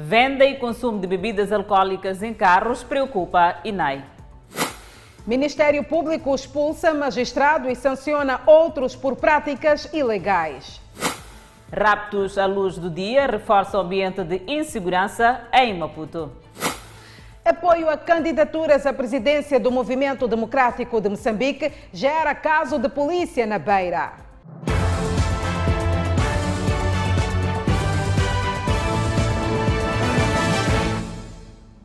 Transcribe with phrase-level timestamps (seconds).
[0.00, 4.04] Venda e consumo de bebidas alcoólicas em carros preocupa INAI.
[5.26, 10.80] Ministério Público expulsa magistrado e sanciona outros por práticas ilegais.
[11.76, 16.30] Raptos à luz do dia reforça o ambiente de insegurança em Maputo.
[17.44, 23.58] Apoio a candidaturas à presidência do Movimento Democrático de Moçambique gera caso de polícia na
[23.58, 24.28] Beira.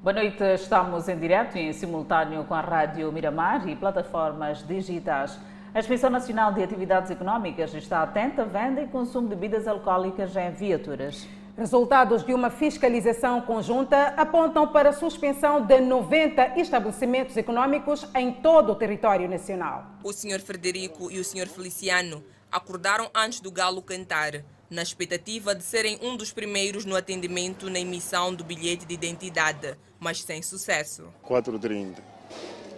[0.03, 5.39] Boa noite, estamos em direto e em simultâneo com a Rádio Miramar e plataformas digitais.
[5.73, 10.35] A Inspeção Nacional de Atividades Económicas está atenta à venda e consumo de bebidas alcoólicas
[10.35, 11.25] em viaturas.
[11.58, 18.73] Resultados de uma fiscalização conjunta apontam para a suspensão de 90 estabelecimentos econômicos em todo
[18.73, 19.85] o território nacional.
[20.03, 20.41] O Sr.
[20.41, 21.47] Frederico e o Sr.
[21.47, 27.70] Feliciano acordaram antes do galo cantar na expectativa de serem um dos primeiros no atendimento
[27.70, 31.05] na emissão do bilhete de identidade, mas sem sucesso.
[31.25, 31.95] 4h30,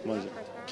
[0.04, 0.24] mas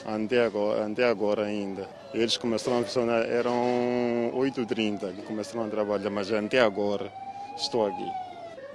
[0.07, 1.89] até agora, até agora ainda.
[2.15, 7.13] Eles começaram a funcionar, eram 8h30 que começaram a trabalhar, mas até agora
[7.57, 8.09] estou aqui.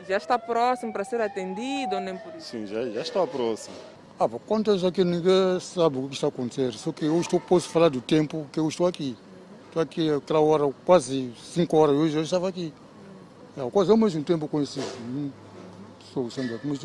[0.08, 2.50] Já está próximo para ser atendido ou nem por isso?
[2.50, 3.76] Sim, já, já estou próximo.
[4.20, 7.88] Ah, quanto aqui ninguém sabe o que está acontecendo, só que eu estou, posso falar
[7.88, 9.16] do tempo que eu estou aqui.
[9.68, 12.74] Estou aqui aquela hora, quase 5 horas hoje, eu estava aqui.
[13.56, 14.82] É, quase ao mesmo tempo conheci.
[16.14, 16.68] Sou sempre aqui.
[16.68, 16.84] Mas,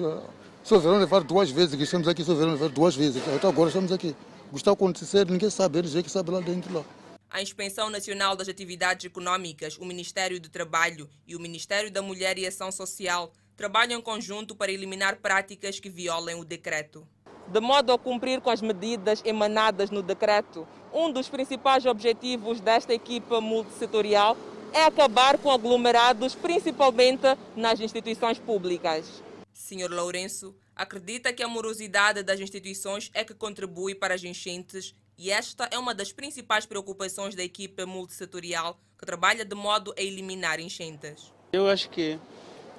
[0.65, 3.23] só verão levar duas vezes, que estamos aqui, só verão levar duas vezes.
[3.29, 4.17] Até agora estamos aqui.
[4.49, 6.83] O que está acontecendo, ninguém sabe, eles é que sabem lá dentro lá.
[7.31, 12.39] A Inspeção Nacional das Atividades Econômicas, o Ministério do Trabalho e o Ministério da Mulher
[12.39, 17.07] e Ação Social trabalham em conjunto para eliminar práticas que violem o decreto.
[17.47, 22.95] De modo a cumprir com as medidas emanadas no decreto, um dos principais objetivos desta
[22.95, 24.35] equipa multissetorial
[24.73, 29.23] é acabar com aglomerados, principalmente nas instituições públicas.
[29.55, 29.91] Sr.
[29.91, 35.69] Lourenço acredita que a morosidade das instituições é que contribui para as enchentes e esta
[35.71, 41.33] é uma das principais preocupações da equipe multissetorial que trabalha de modo a eliminar enchentes.
[41.53, 42.19] Eu acho que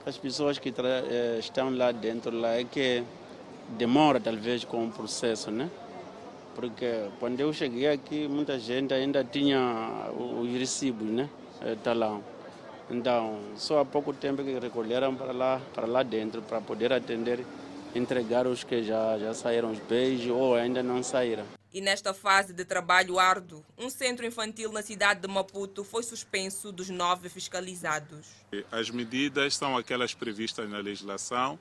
[0.05, 3.03] as pessoas que eh, estão lá dentro lá é que
[3.69, 5.71] demora talvez com o processo, né?
[6.53, 11.29] Porque quando eu cheguei aqui, muita gente ainda tinha os recibos, né?
[11.83, 12.34] Talão.
[12.89, 17.45] Então, só há pouco tempo que recolheram para lá, para lá dentro, para poder atender,
[17.95, 21.45] entregar os que já, já saíram os beijos ou ainda não saíram.
[21.73, 26.71] E nesta fase de trabalho árduo, um centro infantil na cidade de Maputo foi suspenso
[26.71, 28.27] dos nove fiscalizados.
[28.71, 31.59] As medidas são aquelas previstas na legislação,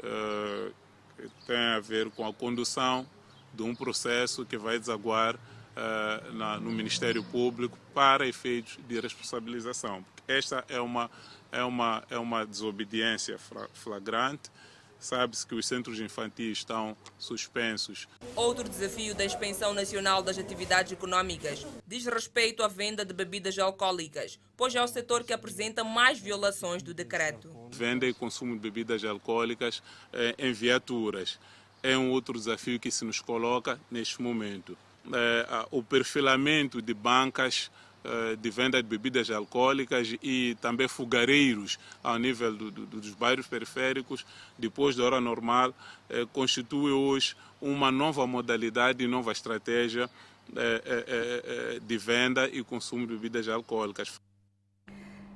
[0.00, 0.74] uh,
[1.16, 3.06] que tem a ver com a condução
[3.52, 5.38] de um processo que vai desaguar
[5.76, 10.04] uh, na, no Ministério Público para efeitos de responsabilização.
[10.26, 11.10] Esta é uma,
[11.52, 13.38] é uma, é uma desobediência
[13.72, 14.50] flagrante.
[14.98, 18.08] Sabe-se que os centros infantis estão suspensos.
[18.34, 24.38] Outro desafio da Inspeção Nacional das Atividades Econômicas diz respeito à venda de bebidas alcoólicas,
[24.56, 27.54] pois é o setor que apresenta mais violações do decreto.
[27.70, 31.38] Venda e consumo de bebidas alcoólicas eh, em viaturas
[31.84, 34.74] é um outro desafio que se nos coloca neste momento.
[35.12, 37.70] É, o perfilamento de bancas
[38.04, 43.46] é, de venda de bebidas alcoólicas e também fogareiros ao nível do, do, dos bairros
[43.46, 44.26] periféricos,
[44.58, 45.74] depois da hora normal,
[46.10, 50.10] é, constitui hoje uma nova modalidade e nova estratégia
[50.54, 54.20] é, de venda e consumo de bebidas alcoólicas.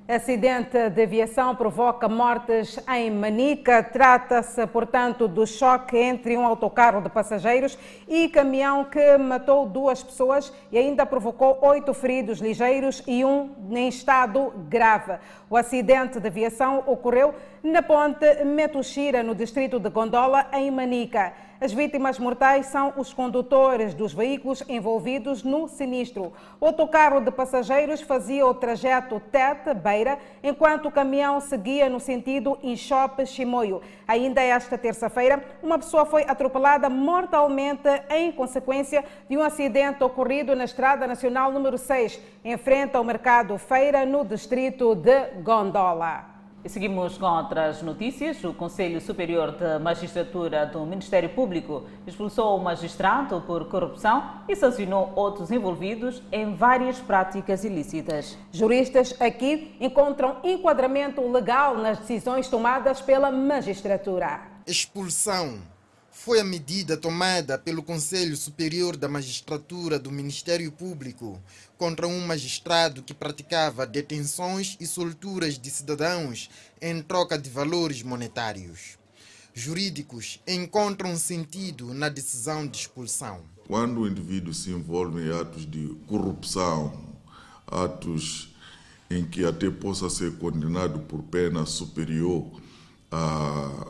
[0.09, 3.83] Acidente de aviação provoca mortes em Manica.
[3.83, 7.77] Trata-se, portanto, do choque entre um autocarro de passageiros
[8.07, 13.87] e caminhão que matou duas pessoas e ainda provocou oito feridos ligeiros e um em
[13.87, 15.19] estado grave.
[15.47, 21.33] O acidente de aviação ocorreu na ponte Metuxira, no distrito de Gondola, em Manica.
[21.61, 26.31] As vítimas mortais são os condutores dos veículos envolvidos no sinistro.
[26.57, 33.81] O autocarro de passageiros fazia o trajeto Tete-Beira, enquanto o caminhão seguia no sentido Inchope-Chimoio.
[34.07, 40.63] Ainda esta terça-feira, uma pessoa foi atropelada mortalmente em consequência de um acidente ocorrido na
[40.63, 46.38] Estrada Nacional número 6, em frente ao Mercado Feira, no distrito de Gondola.
[46.63, 48.43] E seguimos com outras notícias.
[48.43, 55.13] O Conselho Superior de Magistratura do Ministério Público expulsou o magistrado por corrupção e sancionou
[55.15, 58.37] outros envolvidos em várias práticas ilícitas.
[58.51, 64.41] Juristas aqui encontram enquadramento legal nas decisões tomadas pela magistratura.
[64.67, 65.59] Expulsão
[66.21, 71.41] foi a medida tomada pelo Conselho Superior da Magistratura do Ministério Público
[71.77, 76.49] contra um magistrado que praticava detenções e solturas de cidadãos
[76.81, 78.97] em troca de valores monetários.
[79.53, 83.39] Jurídicos encontram sentido na decisão de expulsão.
[83.65, 87.15] Quando o indivíduo se envolve em atos de corrupção,
[87.65, 88.53] atos
[89.09, 92.45] em que até possa ser condenado por pena superior
[93.09, 93.87] a,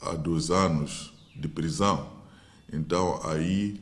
[0.00, 2.08] a dois anos de prisão.
[2.72, 3.80] Então, aí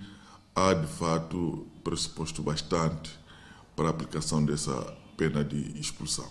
[0.54, 3.18] há de fato pressuposto bastante
[3.74, 4.72] para a aplicação dessa
[5.16, 6.28] pena de expulsão.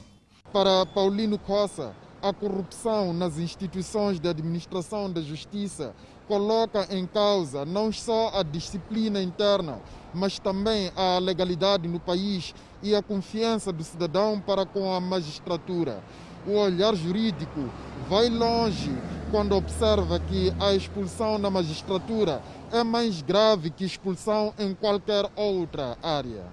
[0.51, 5.93] Para Paulino Costa, a corrupção nas instituições de administração da justiça
[6.27, 9.81] coloca em causa não só a disciplina interna,
[10.13, 16.01] mas também a legalidade no país e a confiança do cidadão para com a magistratura.
[16.45, 17.69] O olhar jurídico
[18.09, 18.91] vai longe
[19.31, 22.41] quando observa que a expulsão na magistratura
[22.71, 26.45] é mais grave que expulsão em qualquer outra área.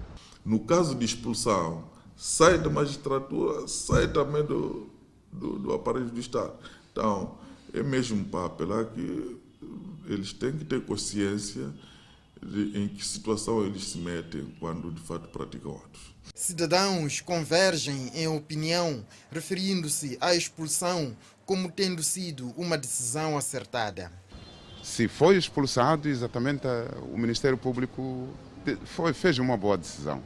[0.45, 1.83] No caso de expulsão,
[2.15, 4.87] sai da magistratura, sai também do,
[5.31, 6.53] do, do aparelho do Estado.
[6.91, 7.35] Então,
[7.73, 9.37] é mesmo para apelar que
[10.07, 11.69] eles têm que ter consciência
[12.41, 16.11] de em que situação eles se metem quando de fato praticam atos.
[16.33, 21.15] Cidadãos convergem em opinião, referindo-se à expulsão
[21.45, 24.11] como tendo sido uma decisão acertada.
[24.81, 26.65] Se foi expulsado, exatamente
[27.13, 28.29] o Ministério Público
[28.85, 30.23] foi, fez uma boa decisão.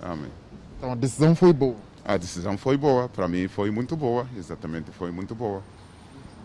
[0.00, 0.30] Amém.
[0.78, 1.76] Então a decisão foi boa.
[2.04, 5.62] A decisão foi boa, para mim foi muito boa, exatamente foi muito boa.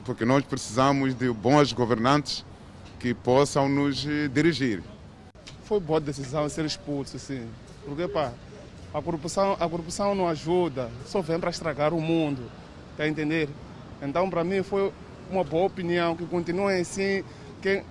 [0.06, 2.45] Porque nós precisamos de bons governantes
[2.99, 4.83] que possam nos eh, dirigir.
[5.63, 7.47] Foi boa decisão ser expulso, sim.
[7.85, 8.33] Porque, pá,
[8.93, 12.49] a corrupção, a corrupção não ajuda, só vem para estragar o mundo,
[12.97, 13.47] tá a entender?
[14.01, 14.91] Então, para mim, foi
[15.29, 17.23] uma boa opinião que continue assim,
[17.61, 17.83] quem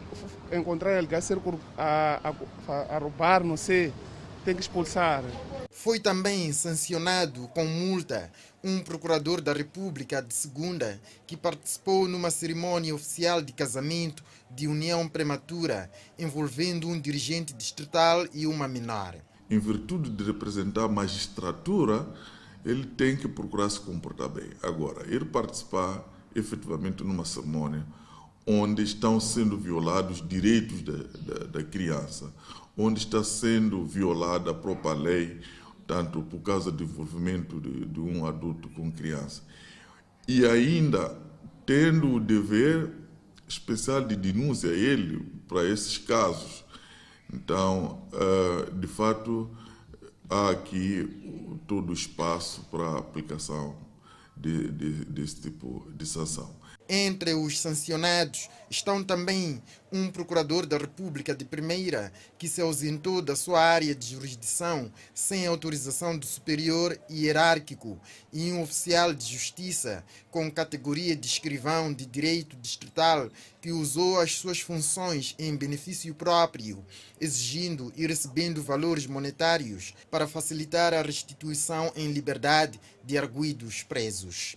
[0.53, 1.39] encontrar ele a, ser,
[1.77, 2.33] a,
[2.69, 3.93] a, a roubar, não sei,
[4.49, 5.23] tem que expulsar.
[5.71, 8.33] Foi também sancionado com multa
[8.65, 15.07] um procurador da República de Segunda que participou numa cerimônia oficial de casamento de união
[15.07, 19.17] prematura envolvendo um dirigente distrital e uma menor.
[19.51, 22.09] Em virtude de representar a magistratura,
[22.65, 24.49] ele tem que procurar se comportar bem.
[24.63, 26.03] Agora, ele participar
[26.35, 27.85] efetivamente numa cerimônia
[28.47, 32.33] onde estão sendo violados os direitos da, da, da criança,
[32.79, 35.41] onde está sendo violada a própria lei,
[35.85, 39.43] tanto por causa do envolvimento de, de um adulto com criança.
[40.29, 41.19] E ainda
[41.67, 42.93] tendo o dever
[43.49, 46.65] especial de denúncia ele para esses casos.
[47.33, 49.51] Então, uh, de fato,
[50.31, 53.77] há aqui todo o espaço para a aplicação
[54.37, 56.58] de, de, desse tipo de sanção.
[56.91, 59.63] Entre os sancionados estão também
[59.93, 65.47] um procurador da República de Primeira que se ausentou da sua área de jurisdição sem
[65.47, 68.01] autorização do superior hierárquico
[68.33, 73.29] e um oficial de justiça com categoria de escrivão de direito distrital
[73.61, 76.83] que usou as suas funções em benefício próprio,
[77.21, 84.57] exigindo e recebendo valores monetários para facilitar a restituição em liberdade de arguídos presos.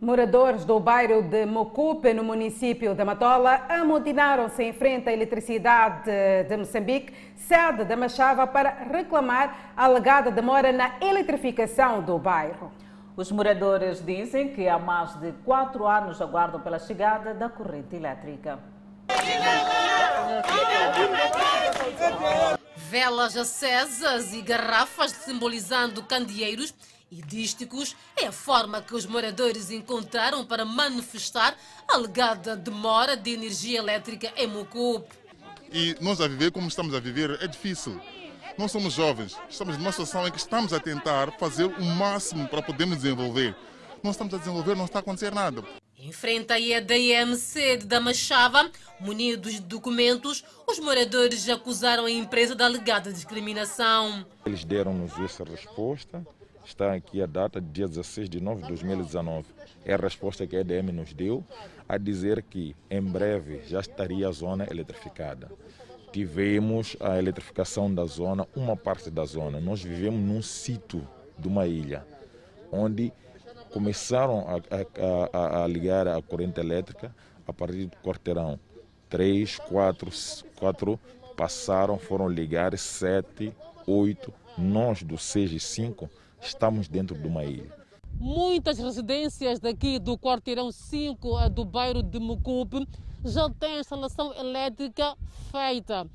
[0.00, 6.10] Moradores do bairro de Mocupe, no município de Matola, amotinaram-se em frente à eletricidade
[6.48, 12.72] de Moçambique, sede da Machava, para reclamar a alegada demora na eletrificação do bairro.
[13.14, 18.58] Os moradores dizem que há mais de quatro anos aguardam pela chegada da corrente elétrica.
[22.74, 26.74] Velas acesas e garrafas simbolizando candeeiros
[27.10, 31.56] e dísticos é a forma que os moradores encontraram para manifestar
[31.88, 35.08] a alegada demora de energia elétrica em Mocup.
[35.72, 38.00] E nós a viver como estamos a viver é difícil.
[38.56, 42.62] Nós somos jovens, estamos numa situação em que estamos a tentar fazer o máximo para
[42.62, 43.56] podermos desenvolver.
[44.02, 45.64] Nós estamos a desenvolver, não está a acontecer nada.
[45.96, 52.64] Em frente à EDMC de Damachava, munidos de documentos, os moradores acusaram a empresa da
[52.64, 54.26] alegada discriminação.
[54.46, 56.26] Eles deram-nos essa resposta
[56.70, 59.44] Está aqui a data dia 16 de nove de 2019.
[59.84, 61.44] É a resposta que a EDM nos deu
[61.88, 65.50] a dizer que em breve já estaria a zona eletrificada.
[66.12, 69.60] Tivemos a eletrificação da zona, uma parte da zona.
[69.60, 72.06] Nós vivemos num sítio de uma ilha,
[72.70, 73.12] onde
[73.72, 77.12] começaram a, a, a, a ligar a corrente elétrica
[77.48, 78.60] a partir do quarteirão.
[79.08, 80.08] Três, quatro,
[80.54, 81.00] quatro
[81.36, 83.52] passaram, foram ligar, sete,
[83.88, 86.08] oito, nós do 6 e 5
[86.40, 87.70] estamos dentro de uma ilha.
[88.14, 92.86] Muitas residências daqui do quarteirão 5 do bairro de Mucupe
[93.24, 95.16] já têm instalação elétrica
[95.50, 96.06] feita.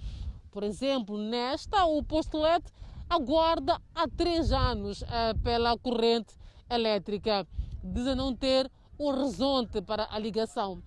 [0.51, 2.63] Por exemplo, nesta, o posto LED
[3.09, 6.33] aguarda há três anos eh, pela corrente
[6.69, 7.47] elétrica.
[7.83, 10.81] Dizem não ter horizonte para a ligação.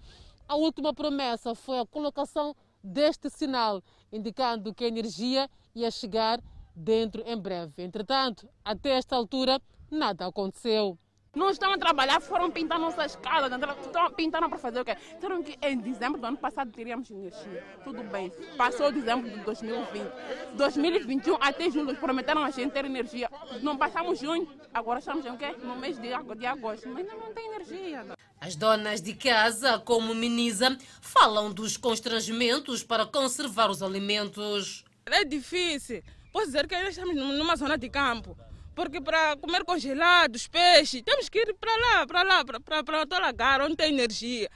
[0.48, 6.40] A última promessa foi a colocação deste sinal, indicando que a energia ia chegar
[6.78, 7.82] dentro em breve.
[7.82, 10.98] Entretanto, até esta altura, nada aconteceu.
[11.34, 13.52] Não estão a trabalhar, foram pintar nossas casas,
[13.84, 14.96] estão pintaram para fazer o quê?
[15.14, 17.64] Disseram que em dezembro do ano passado teríamos energia.
[17.84, 20.06] Tudo bem, passou dezembro de 2020.
[20.54, 23.30] 2021 até julho prometeram a gente ter energia.
[23.62, 25.54] Não passamos junho, agora estamos em quê?
[25.62, 28.06] No mês de, de agosto, mas ainda não tem energia.
[28.40, 34.84] As donas de casa, como Miniza, falam dos constrangimentos para conservar os alimentos.
[35.04, 36.02] É difícil.
[36.32, 38.36] Posso dizer que nós estamos numa zona de campo
[38.78, 43.60] porque para comer congelados, peixe, temos que ir para lá, para lá, para o lagar,
[43.60, 44.48] onde tem energia.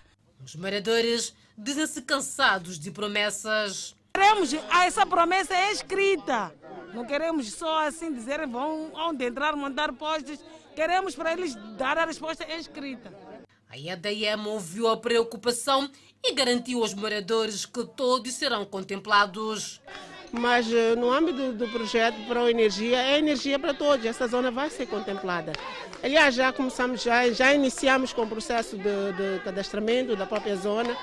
[0.45, 3.97] Os moradores dizem-se cansados de promessas.
[4.14, 6.55] Queremos, ah, essa promessa é escrita.
[6.95, 10.38] Não queremos só assim dizer vão onde entrar, montar postes.
[10.76, 13.12] Queremos para eles dar a resposta escrita.
[13.69, 15.91] A EDM ouviu a preocupação
[16.23, 19.81] e garantiu aos moradores que todos serão contemplados
[20.33, 24.51] mas eh, no âmbito do projeto para a energia, é energia para todos, essa zona
[24.51, 25.53] vai ser contemplada.
[26.03, 30.97] Aliás, já começamos, já, já iniciamos com o processo de, de cadastramento da própria zona.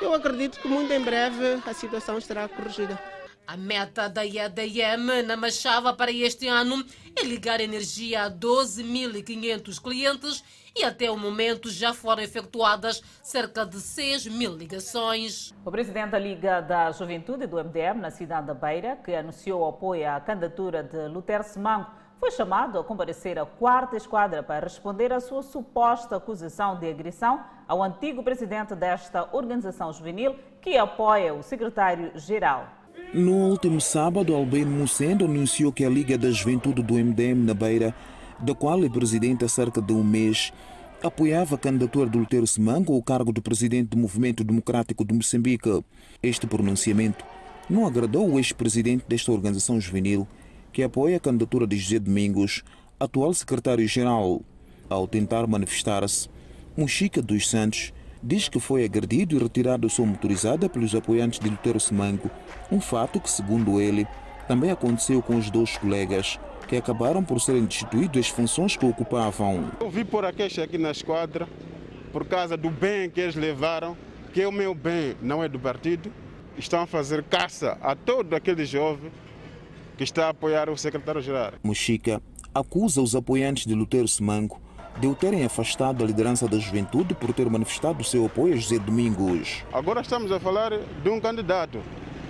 [0.00, 3.00] Eu acredito que muito em breve a situação estará corrigida.
[3.46, 6.84] A meta da IADM na Machava para este ano
[7.16, 13.80] é ligar energia a 12.500 clientes e até o momento já foram efetuadas cerca de
[13.80, 15.52] 6 mil ligações.
[15.64, 20.08] O presidente da Liga da Juventude do MDM na cidade da Beira, que anunciou apoio
[20.08, 21.86] à candidatura de Lutero Semango,
[22.18, 27.40] foi chamado a comparecer à quarta esquadra para responder à sua suposta acusação de agressão
[27.66, 32.68] ao antigo presidente desta organização juvenil, que apoia o secretário-geral.
[33.12, 37.92] No último sábado, Albino Mucendo anunciou que a Liga da Juventude do MDM na Beira
[38.42, 40.52] da qual é presidente há cerca de um mês,
[41.00, 45.84] apoiava a candidatura de Lutero Semango ao cargo de presidente do Movimento Democrático de Moçambique.
[46.20, 47.24] Este pronunciamento
[47.70, 50.26] não agradou o ex-presidente desta organização juvenil,
[50.72, 52.64] que apoia a candidatura de José Domingos,
[52.98, 54.42] atual secretário-geral.
[54.90, 56.28] Ao tentar manifestar-se,
[56.76, 61.78] Muxica dos Santos diz que foi agredido e retirado sua motorizada pelos apoiantes de Lutero
[61.78, 62.28] Semango,
[62.70, 64.06] um fato que, segundo ele,
[64.48, 69.70] também aconteceu com os dois colegas que acabaram por serem destituídos das funções que ocupavam.
[69.80, 71.48] Eu vi por a queixa aqui na esquadra
[72.12, 73.96] por causa do bem que eles levaram,
[74.32, 76.12] que o meu bem não é do partido.
[76.56, 79.10] Estão a fazer caça a todo aquele jovem
[79.96, 81.52] que está a apoiar o secretário-geral.
[81.62, 82.20] Muxica
[82.54, 84.60] acusa os apoiantes de Lutero Semango
[85.00, 88.78] de o terem afastado da liderança da juventude por ter manifestado seu apoio a José
[88.78, 89.64] Domingos.
[89.72, 91.80] Agora estamos a falar de um candidato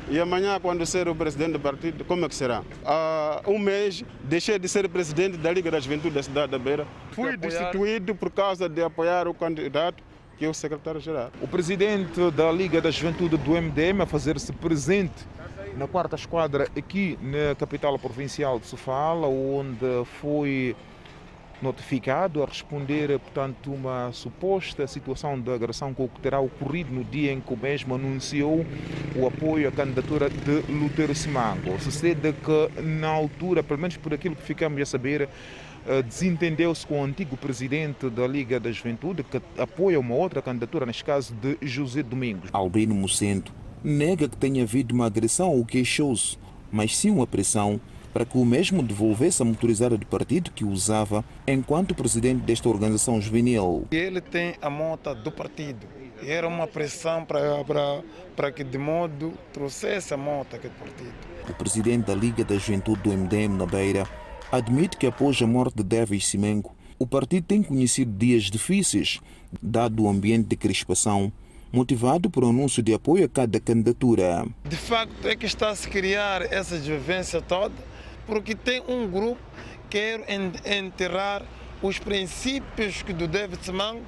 [0.08, 2.62] e amanhã, quando ser o presidente do partido, como é que será?
[2.84, 6.86] Há um mês, deixei de ser presidente da Liga da Juventude da cidade da Beira.
[7.12, 10.02] Fui destituído por causa de apoiar o candidato
[10.38, 11.30] que é o secretário-geral.
[11.40, 15.26] O presidente da Liga da Juventude do MDM a fazer-se presente
[15.76, 20.74] na quarta esquadra aqui na capital provincial de Sofala, onde foi
[21.62, 27.40] notificado a responder, portanto, uma suposta situação de agressão que terá ocorrido no dia em
[27.40, 28.66] que o mesmo anunciou
[29.16, 31.80] o apoio à candidatura de Lutero Simango.
[31.80, 35.28] Sucede que, na altura, pelo menos por aquilo que ficamos a saber,
[35.86, 40.86] eh, desentendeu-se com o antigo presidente da Liga da Juventude, que apoia uma outra candidatura,
[40.86, 42.50] neste caso de José Domingos.
[42.52, 43.52] Albino Mocento
[43.82, 46.38] nega que tenha havido uma agressão ou queixou-se,
[46.70, 47.80] mas sim uma pressão
[48.12, 53.20] para que o mesmo devolvesse a motorizada do partido que usava enquanto presidente desta organização
[53.20, 53.86] juvenil.
[53.90, 55.86] Ele tem a moto do partido.
[56.22, 58.02] E era uma pressão para, para,
[58.36, 61.12] para que de modo trouxesse a moto aquele partido.
[61.48, 64.06] O presidente da Liga da Juventude do MDM na Beira
[64.52, 69.18] admite que após a morte de Davis Simengo, o partido tem conhecido dias difíceis,
[69.60, 71.32] dado o ambiente de crispação
[71.72, 74.46] motivado por um anúncio de apoio a cada candidatura.
[74.64, 77.74] De facto, é que está a se criar essa vivência toda
[78.32, 79.42] porque tem um grupo
[79.90, 80.24] que quer
[80.64, 81.42] enterrar
[81.82, 83.98] os princípios do David Mann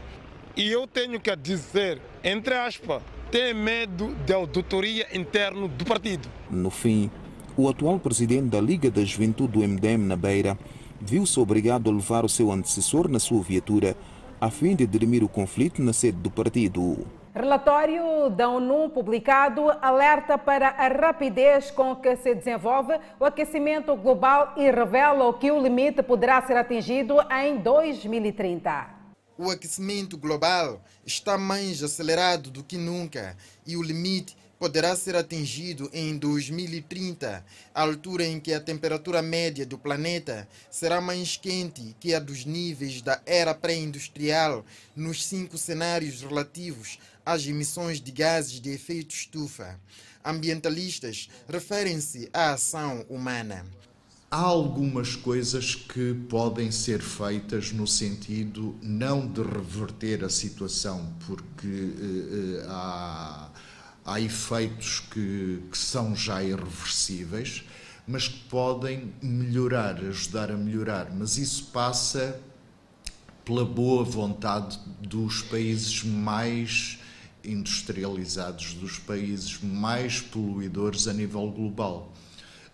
[0.57, 6.27] e eu tenho que dizer, entre aspas, tem medo da auditoria interna do partido.
[6.51, 7.11] No fim,
[7.55, 10.59] o atual presidente da Liga da Juventude do MDM na Beira
[10.99, 13.95] viu-se obrigado a levar o seu antecessor na sua viatura
[14.41, 17.07] a fim de dirimir o conflito na sede do partido.
[17.35, 24.55] Relatório da ONU publicado alerta para a rapidez com que se desenvolve o aquecimento global
[24.57, 28.89] e revela que o limite poderá ser atingido em 2030.
[29.37, 33.37] O aquecimento global está mais acelerado do que nunca
[33.67, 39.77] e o limite poderá ser atingido em 2030, altura em que a temperatura média do
[39.77, 44.65] planeta será mais quente que a dos níveis da era pré-industrial
[44.95, 49.79] nos cinco cenários relativos às emissões de gases de efeito estufa.
[50.25, 53.65] Ambientalistas referem-se à ação humana.
[54.31, 61.67] Há algumas coisas que podem ser feitas no sentido não de reverter a situação, porque
[61.67, 63.51] uh, uh, há
[64.05, 67.65] há efeitos que, que são já irreversíveis,
[68.07, 71.11] mas que podem melhorar, ajudar a melhorar.
[71.11, 72.39] Mas isso passa
[73.45, 76.99] pela boa vontade dos países mais
[77.45, 82.13] industrializados, dos países mais poluidores a nível global.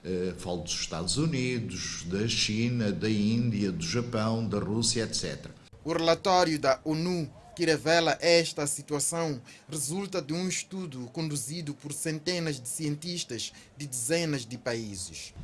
[0.02, 5.50] Uh, falo dos Estados Unidos, da China, da Índia, do Japão, da Rússia, etc.
[5.84, 12.58] O relatório da ONU que revela esta situação resulta de um estudo conduzido por centenas
[12.58, 15.34] de cientistas de dezenas de países.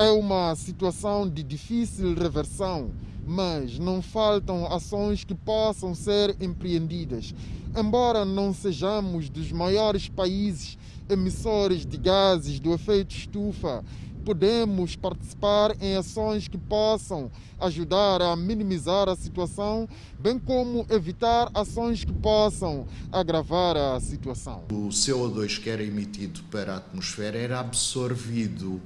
[0.00, 2.92] É uma situação de difícil reversão,
[3.26, 7.34] mas não faltam ações que possam ser empreendidas.
[7.76, 10.78] Embora não sejamos dos maiores países
[11.10, 13.84] emissores de gases do efeito estufa,
[14.24, 17.28] podemos participar em ações que possam
[17.58, 24.62] ajudar a minimizar a situação, bem como evitar ações que possam agravar a situação.
[24.70, 28.80] O CO2 que era emitido para a atmosfera era absorvido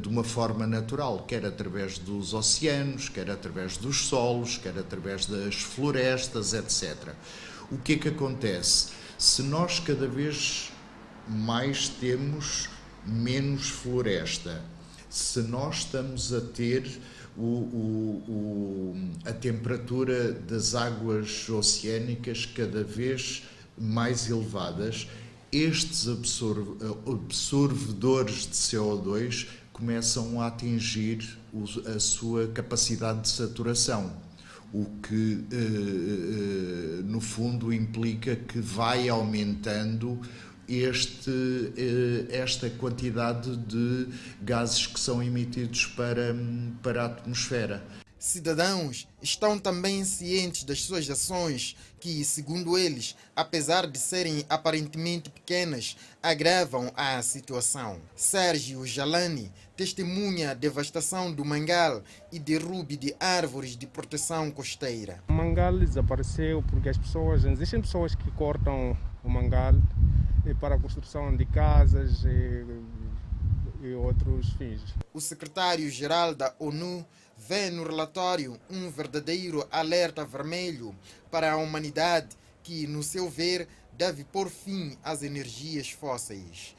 [0.00, 5.54] de uma forma natural, quer através dos oceanos, quer através dos solos, quer através das
[5.54, 7.14] florestas, etc.
[7.70, 8.88] O que é que acontece?
[9.16, 10.72] Se nós cada vez
[11.28, 12.68] mais temos
[13.06, 14.62] menos floresta.
[15.08, 17.00] Se nós estamos a ter
[17.36, 23.44] o, o, o, a temperatura das águas oceânicas cada vez
[23.76, 25.08] mais elevadas,
[25.52, 31.36] estes absorvedores de CO2 começam a atingir
[31.94, 34.16] a sua capacidade de saturação,
[34.72, 40.18] o que, eh, eh, no fundo, implica que vai aumentando
[40.66, 41.30] este,
[41.76, 44.08] eh, esta quantidade de
[44.40, 46.34] gases que são emitidos para,
[46.82, 47.84] para a atmosfera.
[48.18, 55.96] Cidadãos estão também cientes das suas ações, que, segundo eles, apesar de serem aparentemente pequenas,
[56.20, 58.00] agravam a situação.
[58.16, 65.22] Sérgio Jalani testemunha a devastação do mangal e derrube de árvores de proteção costeira.
[65.28, 69.74] O mangal desapareceu porque as pessoas, existem pessoas que cortam o mangal
[70.58, 74.82] para a construção de casas e, e outros fins.
[75.14, 77.06] O secretário-geral da ONU
[77.48, 80.94] vê no relatório um verdadeiro alerta vermelho
[81.30, 86.76] para a humanidade que, no seu ver, deve pôr fim às energias fósseis.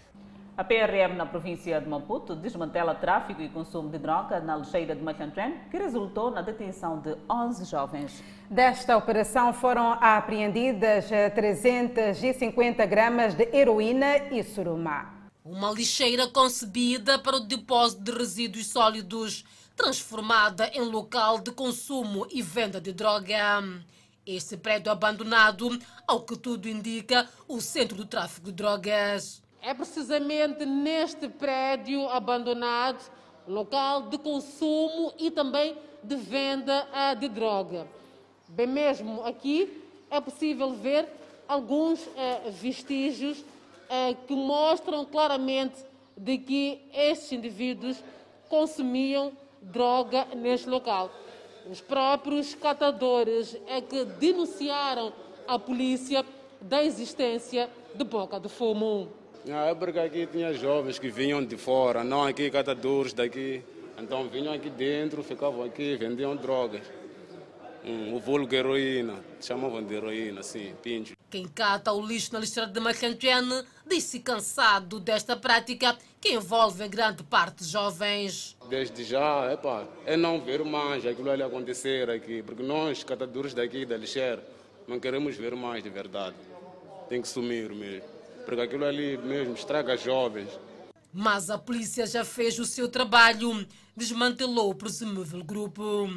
[0.56, 5.02] A PRM na província de Maputo desmantela tráfico e consumo de droga na lixeira de
[5.02, 8.24] Macantren, que resultou na detenção de 11 jovens.
[8.50, 15.12] Desta operação foram apreendidas 350 gramas de heroína e surumá.
[15.44, 19.44] Uma lixeira concebida para o depósito de resíduos sólidos,
[19.76, 23.64] transformada em local de consumo e venda de droga.
[24.26, 29.42] Este prédio abandonado, ao que tudo indica, o centro do tráfico de drogas.
[29.62, 33.00] É precisamente neste prédio abandonado,
[33.48, 37.88] local de consumo e também de venda ah, de droga.
[38.48, 41.08] Bem mesmo aqui é possível ver
[41.48, 43.44] alguns eh, vestígios
[43.90, 45.84] eh, que mostram claramente
[46.16, 47.98] de que estes indivíduos
[48.48, 49.32] consumiam
[49.64, 51.12] droga neste local.
[51.70, 55.14] Os próprios catadores é que denunciaram
[55.48, 56.26] à polícia
[56.62, 59.12] da existência de boca de fumo.
[59.46, 63.62] Na época aqui tinha jovens que vinham de fora, não aqui catadores daqui.
[63.98, 66.82] Então vinham aqui dentro, ficavam aqui, vendiam drogas.
[67.86, 71.16] Hum, o vulgo heroína, chamavam de heroína, sim, pincho.
[71.30, 77.24] Quem cata o lixo na lixeira de Macantene disse cansado desta prática que envolve grande
[77.24, 78.58] parte de jovens.
[78.70, 83.86] Desde já, epa, é não ver mais aquilo ali acontecer aqui, porque nós, catadores daqui
[83.86, 84.44] da lixeira,
[84.88, 86.36] não queremos ver mais de verdade.
[87.10, 90.50] Tem que sumir mesmo porque aquilo ali mesmo estraga jovens.
[91.12, 93.66] Mas a polícia já fez o seu trabalho,
[93.96, 96.10] desmantelou o presumível grupo.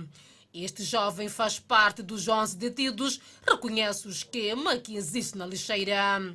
[0.53, 6.35] Este jovem faz parte dos 11 detidos, reconhece o esquema que existe na lixeira.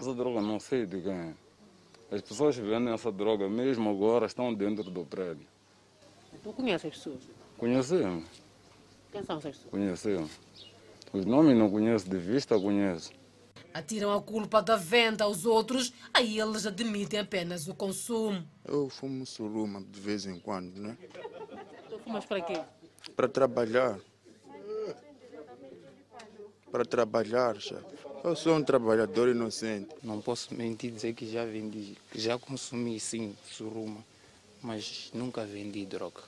[0.00, 1.36] Essa droga não sei de quem.
[2.10, 5.46] As pessoas que vendem essa droga mesmo agora estão dentro do prédio.
[6.42, 7.20] Tu conheces as pessoas?
[7.58, 8.24] Conhecemos.
[9.12, 9.70] Quem são essas pessoas?
[9.70, 10.30] Conhecemos.
[11.12, 13.12] Os nomes não conheço, de vista conheço.
[13.74, 18.42] Atiram a culpa da venda aos outros, aí eles admitem apenas o consumo.
[18.64, 20.96] Eu fumo suruma de vez em quando, né?
[21.90, 22.58] Tu fumas para quê?
[23.14, 24.00] Para trabalhar.
[26.72, 28.09] Para trabalhar, chefe.
[28.22, 29.88] Eu sou um trabalhador inocente.
[30.02, 34.04] Não posso mentir dizer que já vendi, já consumi sim suruma,
[34.62, 36.20] mas nunca vendi droga.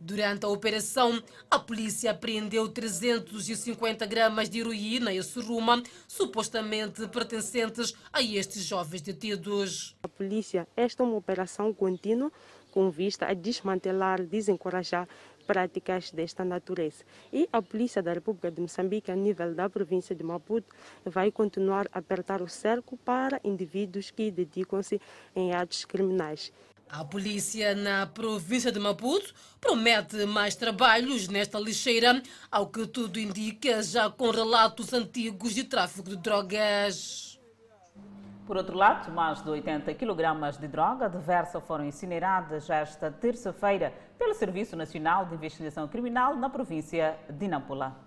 [0.00, 8.22] Durante a operação, a polícia apreendeu 350 gramas de heroína e suruma, supostamente pertencentes a
[8.22, 9.94] estes jovens detidos.
[10.02, 12.32] A polícia, esta é uma operação contínua
[12.70, 15.06] com vista a desmantelar, desencorajar
[15.46, 17.04] práticas desta natureza.
[17.32, 21.86] E a Polícia da República de Moçambique, a nível da província de Maputo, vai continuar
[21.92, 25.00] a apertar o cerco para indivíduos que dedicam-se
[25.36, 26.52] em atos criminais.
[26.88, 33.82] A polícia na província de Maputo promete mais trabalhos nesta lixeira, ao que tudo indica,
[33.82, 37.33] já com relatos antigos de tráfico de drogas.
[38.46, 44.34] Por outro lado, mais de 80 kg de droga diversa foram incineradas esta terça-feira pelo
[44.34, 48.03] Serviço Nacional de Investigação Criminal na província de Nampula.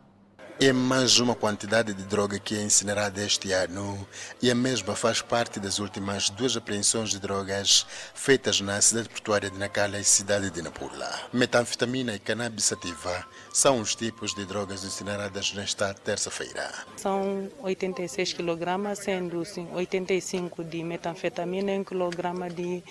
[0.60, 4.08] É mais uma quantidade de droga que é incinerada este ano
[4.42, 9.52] e a mesma faz parte das últimas duas apreensões de drogas feitas na cidade portuária
[9.52, 11.08] de Nacala e cidade de Nampula.
[11.32, 16.74] Metanfetamina e cannabis sativa são os tipos de drogas incineradas nesta terça-feira.
[16.96, 19.44] São 86 kg, sendo
[19.76, 22.84] 85 de metanfetamina e 1 kg de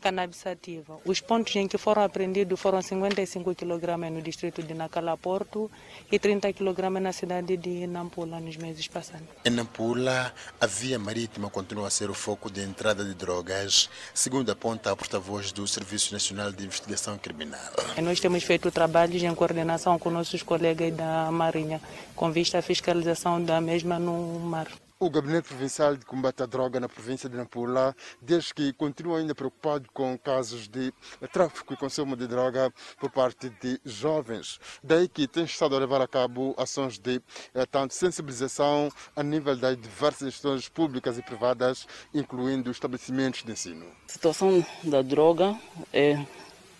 [0.00, 0.98] cannabis sativa.
[1.04, 5.70] Os pontos em que foram apreendidos foram 55 kg no distrito de Nacala Porto
[6.10, 9.28] e 30 kg na cidade de Nampula nos meses passados.
[9.44, 14.50] Em Nampula, a via marítima continua a ser o foco de entrada de drogas, segundo
[14.50, 17.60] aponta a porta-voz do Serviço Nacional de Investigação Criminal.
[18.02, 21.80] Nós temos feito trabalhos em coordenação com nossos colegas da Marinha,
[22.16, 24.68] com vista à fiscalização da mesma no mar.
[25.02, 29.34] O Gabinete Provincial de Combate à Droga na província de Nampula diz que continua ainda
[29.34, 30.92] preocupado com casos de
[31.32, 34.60] tráfico e consumo de droga por parte de jovens.
[34.84, 37.18] Daí que tem estado a levar a cabo ações de
[37.54, 43.86] eh, tanto sensibilização a nível das diversas instituições públicas e privadas, incluindo estabelecimentos de ensino.
[44.06, 45.58] A situação da droga
[45.94, 46.22] é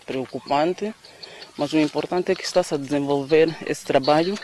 [0.05, 0.95] preocupante,
[1.57, 4.39] mas o importante é que está-se a desenvolver esse trabalho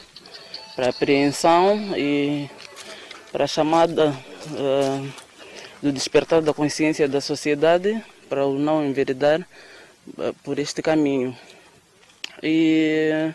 [0.74, 2.48] para apreensão e
[3.36, 5.12] para a chamada uh,
[5.82, 11.36] do despertar da consciência da sociedade para o não enveredar uh, por este caminho.
[12.42, 13.30] E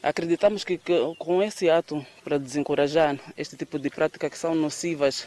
[0.00, 5.26] acreditamos que, que, com esse ato para desencorajar este tipo de práticas que são nocivas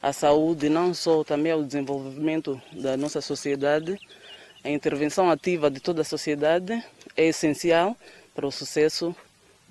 [0.00, 4.00] à saúde, não só também ao desenvolvimento da nossa sociedade,
[4.64, 6.82] a intervenção ativa de toda a sociedade
[7.14, 7.94] é essencial
[8.34, 9.14] para o sucesso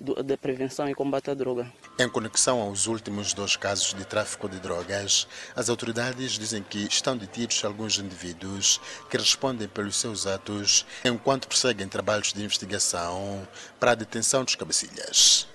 [0.00, 1.70] da prevenção e combate à droga.
[1.98, 7.16] Em conexão aos últimos dois casos de tráfico de drogas, as autoridades dizem que estão
[7.16, 13.46] detidos alguns indivíduos que respondem pelos seus atos enquanto prosseguem trabalhos de investigação
[13.78, 15.46] para a detenção dos cabecilhas.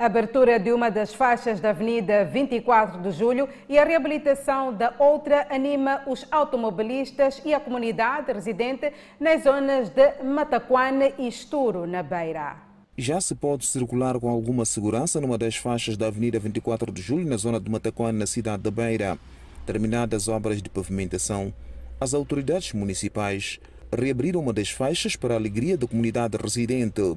[0.00, 4.94] A abertura de uma das faixas da Avenida 24 de Julho e a reabilitação da
[4.98, 12.02] outra anima os automobilistas e a comunidade residente nas zonas de Mataquane e Esturo, na
[12.02, 12.69] Beira.
[12.98, 17.26] Já se pode circular com alguma segurança numa das faixas da Avenida 24 de Julho,
[17.26, 19.16] na zona de Mataquane, na cidade da Beira.
[19.64, 21.54] Terminadas obras de pavimentação,
[22.00, 23.60] as autoridades municipais
[23.96, 27.16] reabriram uma das faixas para a alegria da comunidade residente.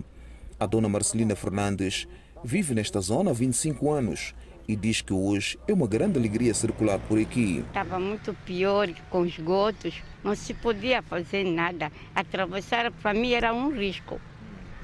[0.60, 2.08] A dona Marcelina Fernandes
[2.44, 4.36] vive nesta zona há 25 anos
[4.68, 7.66] e diz que hoje é uma grande alegria circular por aqui.
[7.68, 11.92] Estava muito pior com esgotos, não se podia fazer nada.
[12.16, 14.22] Atravessar para mim era um risco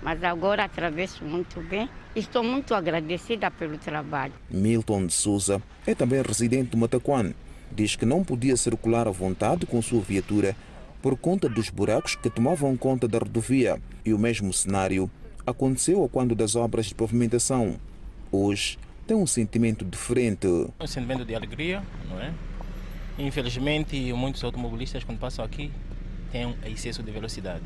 [0.01, 1.89] mas agora atravesso muito bem.
[2.15, 4.33] Estou muito agradecida pelo trabalho.
[4.49, 7.35] Milton de Souza é também residente de Mataquane.
[7.71, 10.55] Diz que não podia circular à vontade com sua viatura
[11.01, 13.79] por conta dos buracos que tomavam conta da rodovia.
[14.03, 15.09] E o mesmo cenário
[15.45, 17.75] aconteceu quando das obras de pavimentação.
[18.31, 20.47] Hoje tem um sentimento diferente.
[20.79, 22.33] Um sentimento de alegria, não é?
[23.17, 25.71] Infelizmente, muitos automobilistas, quando passam aqui,
[26.31, 27.63] têm um excesso de velocidade.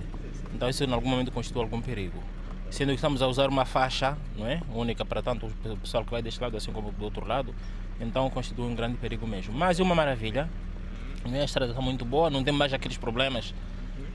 [0.54, 2.22] Então isso em algum momento constitui algum perigo.
[2.70, 4.62] Sendo que estamos a usar uma faixa, não é?
[4.74, 7.54] Única para tanto o pessoal que vai deste lado assim como do outro lado,
[8.00, 9.54] então constitui um grande perigo mesmo.
[9.54, 10.50] Mas é uma maravilha.
[11.24, 13.54] A estrada está muito boa, não tem mais aqueles problemas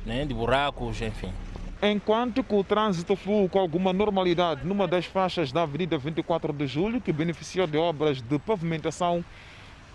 [0.04, 1.32] né, de buracos, enfim.
[1.82, 6.66] enquanto que o trânsito flui com alguma normalidade numa das faixas da Avenida 24 de
[6.66, 9.24] Julho, que beneficiou de obras de pavimentação.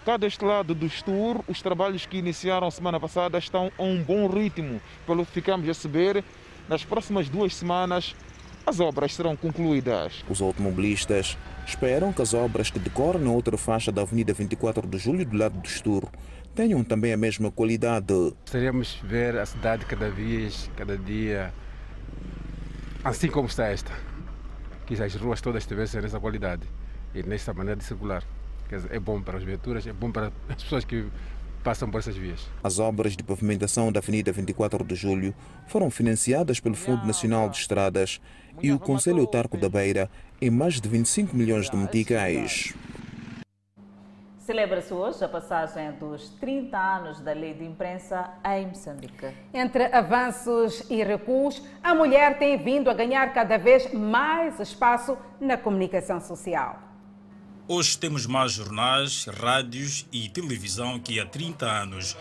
[0.05, 4.27] Cá deste lado do Estur, os trabalhos que iniciaram semana passada estão a um bom
[4.27, 4.81] ritmo.
[5.07, 6.21] Pelo que ficamos a saber,
[6.67, 8.13] nas próximas duas semanas
[8.65, 10.21] as obras serão concluídas.
[10.29, 14.97] Os automobilistas esperam que as obras que decorrem na outra faixa da Avenida 24 de
[14.97, 16.03] Julho, do lado do Estur,
[16.53, 18.13] tenham também a mesma qualidade.
[18.41, 21.53] Gostaríamos de ver a cidade cada vez, cada dia,
[23.05, 23.93] assim como está esta.
[24.85, 26.67] Que as ruas todas tivessem essa qualidade
[27.15, 28.21] e nesta maneira de circular.
[28.89, 31.05] É bom para as viaturas, é bom para as pessoas que
[31.63, 32.47] passam por essas vias.
[32.63, 35.33] As obras de pavimentação da Avenida 24 de Julho
[35.67, 38.21] foram financiadas pelo Fundo Nacional de Estradas
[38.61, 40.09] e o Conselho Autarco da Beira
[40.41, 42.73] em mais de 25 milhões de meticais.
[44.39, 49.27] Celebra-se hoje a passagem dos 30 anos da Lei de Imprensa em Moçambique.
[49.53, 55.55] Entre avanços e recuos, a mulher tem vindo a ganhar cada vez mais espaço na
[55.55, 56.92] comunicação social.
[57.65, 62.17] Hoje temos mais jornais, rádios e televisão que há 30 anos.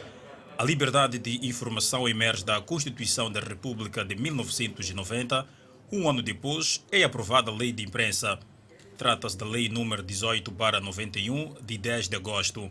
[0.57, 5.45] A liberdade de informação emerge da Constituição da República de 1990.
[5.91, 8.39] Um ano depois, é aprovada a Lei de Imprensa.
[8.97, 12.71] Trata-se da Lei número 18 91 de 10 de agosto.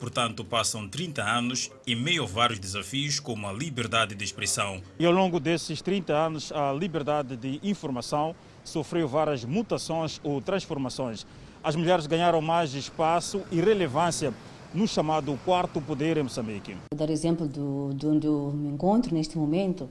[0.00, 4.82] Portanto, passam 30 anos em meio a vários desafios, como a liberdade de expressão.
[4.98, 11.26] E ao longo desses 30 anos, a liberdade de informação sofreu várias mutações ou transformações.
[11.66, 14.32] As mulheres ganharam mais espaço e relevância
[14.72, 16.76] no chamado quarto poder em Moçambique.
[16.92, 19.88] Vou dar exemplo do, de onde eu me encontro neste momento.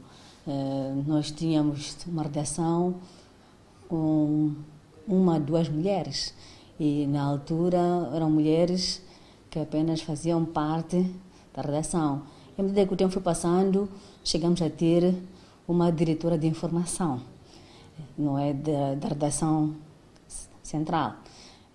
[0.47, 2.95] Eh, nós tínhamos uma redação
[3.89, 4.53] com
[5.05, 6.33] uma, duas mulheres.
[6.79, 7.77] E na altura
[8.13, 9.01] eram mulheres
[9.49, 11.05] que apenas faziam parte
[11.53, 12.21] da redação.
[12.57, 13.89] E à medida que o tempo foi passando,
[14.23, 15.13] chegamos a ter
[15.67, 17.19] uma diretora de informação,
[18.17, 19.75] não é da, da redação
[20.63, 21.24] central.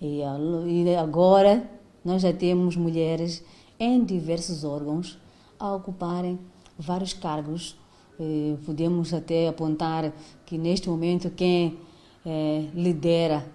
[0.00, 1.68] E, e agora
[2.04, 3.44] nós já temos mulheres
[3.78, 5.18] em diversos órgãos
[5.58, 6.38] a ocuparem
[6.78, 7.76] vários cargos.
[8.66, 10.12] Podemos até apontar
[10.44, 11.78] que neste momento quem
[12.24, 13.46] é, lidera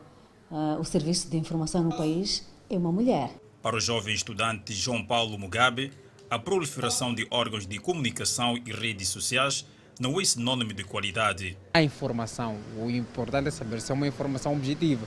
[0.50, 3.30] uh, o serviço de informação no país é uma mulher.
[3.62, 5.92] Para o jovem estudante João Paulo Mugabe,
[6.30, 9.66] a proliferação de órgãos de comunicação e redes sociais
[10.00, 11.58] não é sinônimo de qualidade.
[11.74, 15.06] A informação, o importante é saber se é uma informação objetiva,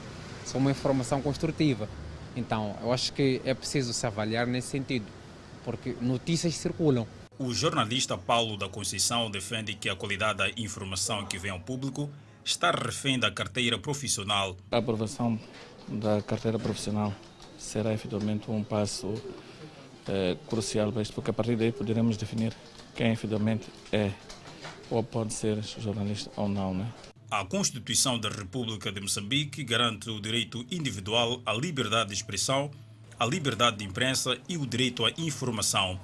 [0.57, 1.89] é uma informação construtiva.
[2.37, 5.07] Então, eu acho que é preciso se avaliar nesse sentido,
[5.65, 7.07] porque notícias circulam.
[7.39, 12.11] O jornalista Paulo da Conceição defende que a qualidade da informação que vem ao público
[12.45, 14.57] está refém da carteira profissional.
[14.71, 15.39] A aprovação
[15.87, 17.15] da carteira profissional
[17.59, 19.15] será efetivamente um passo
[20.07, 22.53] é, crucial para isto, porque a partir daí poderemos definir
[22.95, 24.11] quem efetivamente é
[24.91, 26.75] ou pode ser jornalista ou não.
[26.75, 26.87] Né?
[27.31, 32.71] A Constituição da República de Moçambique garante o direito individual à liberdade de expressão,
[33.21, 36.01] à liberdade de imprensa e o direito à informação.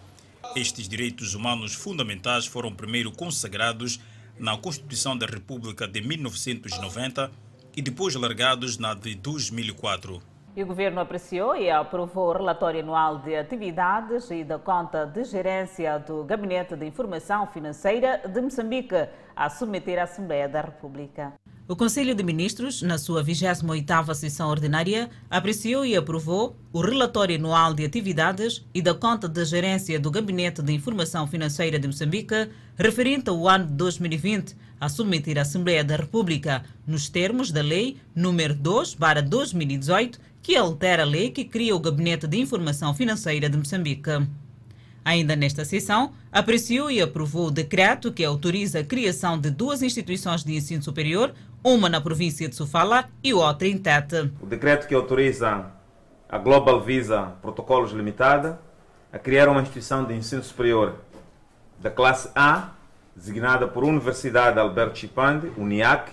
[0.54, 3.98] Estes direitos humanos fundamentais foram primeiro consagrados
[4.38, 7.32] na Constituição da República de 1990
[7.74, 10.33] e depois largados na de 2004.
[10.56, 15.24] E o governo apreciou e aprovou o relatório anual de atividades e da conta de
[15.24, 21.32] gerência do Gabinete de Informação Financeira de Moçambique a submeter à Assembleia da República.
[21.66, 27.74] O Conselho de Ministros, na sua 28ª sessão ordinária, apreciou e aprovou o relatório anual
[27.74, 33.28] de atividades e da conta de gerência do Gabinete de Informação Financeira de Moçambique, referente
[33.28, 38.54] ao ano de 2020, a submeter à Assembleia da República, nos termos da Lei nº
[38.60, 44.10] 2/2018, que altera a lei que cria o Gabinete de Informação Financeira de Moçambique.
[45.02, 50.44] Ainda nesta sessão, apreciou e aprovou o decreto que autoriza a criação de duas instituições
[50.44, 51.32] de ensino superior,
[51.64, 54.30] uma na província de Sofala e outra em Tete.
[54.38, 55.64] O decreto que autoriza
[56.28, 58.60] a Global Visa Protocolos Limitada
[59.10, 60.96] a criar uma instituição de ensino superior
[61.78, 62.72] da classe A,
[63.16, 66.12] designada por Universidade Alberto Chipande, UNIAC,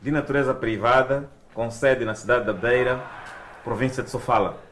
[0.00, 3.25] de natureza privada, com sede na cidade da Beira,
[3.66, 4.62] província de Sofala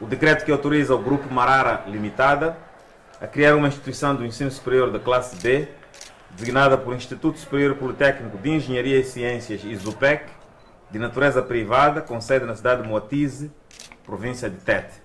[0.00, 2.56] o decreto que autoriza o Grupo Marara Limitada
[3.20, 5.68] a criar uma instituição do ensino superior da classe B,
[6.30, 10.24] designada por Instituto Superior Politécnico de Engenharia e Ciências, ISUPEC,
[10.90, 13.50] de natureza privada, com sede na cidade de Moatize,
[14.04, 15.00] província de Tete.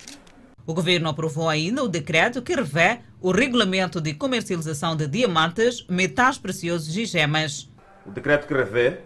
[0.65, 6.39] O governo aprovou ainda o decreto que revê o regulamento de comercialização de diamantes, metais
[6.39, 7.71] preciosos e gemas.
[8.04, 9.00] O decreto que revê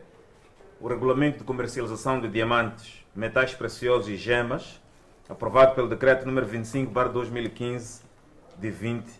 [0.80, 4.82] o regulamento de comercialização de diamantes, metais preciosos e gemas,
[5.28, 8.02] aprovado pelo Decreto número 25, 2015,
[8.58, 9.12] de 20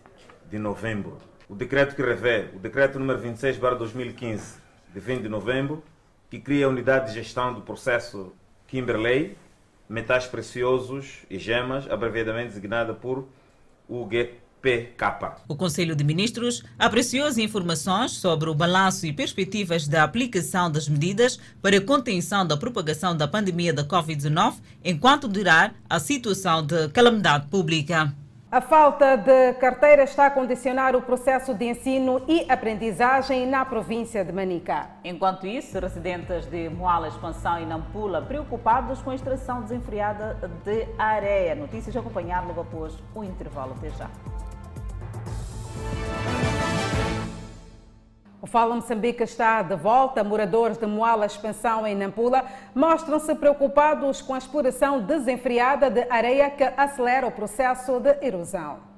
[0.50, 1.18] de novembro.
[1.48, 4.58] o decreto que revê, o decreto número 26 2015,
[4.92, 5.82] de 20 de novembro,
[6.30, 8.32] que cria a unidade de gestão do processo
[8.66, 9.36] Kimberley,
[9.88, 13.28] metais preciosos e gemas, abreviadamente designada por
[14.62, 15.42] UGPK.
[15.48, 20.88] O Conselho de Ministros apreciou as informações sobre o balanço e perspectivas da aplicação das
[20.88, 26.88] medidas para a contenção da propagação da pandemia da Covid-19 enquanto durar a situação de
[26.90, 28.14] calamidade pública.
[28.50, 34.22] A falta de carteira está a condicionar o processo de ensino e aprendizagem na província
[34.22, 34.90] de Manica.
[35.02, 41.54] Enquanto isso, residentes de Moala Expansão e Nampula preocupados com a extração desenfreada de areia.
[41.54, 43.72] Notícias a acompanhar logo após o intervalo.
[43.78, 44.10] Até já.
[48.40, 50.24] O Fala Moçambique está de volta.
[50.24, 56.64] Moradores de Moala Expansão em Nampula mostram-se preocupados com a exploração desenfreada de areia que
[56.64, 58.91] acelera o processo de erosão.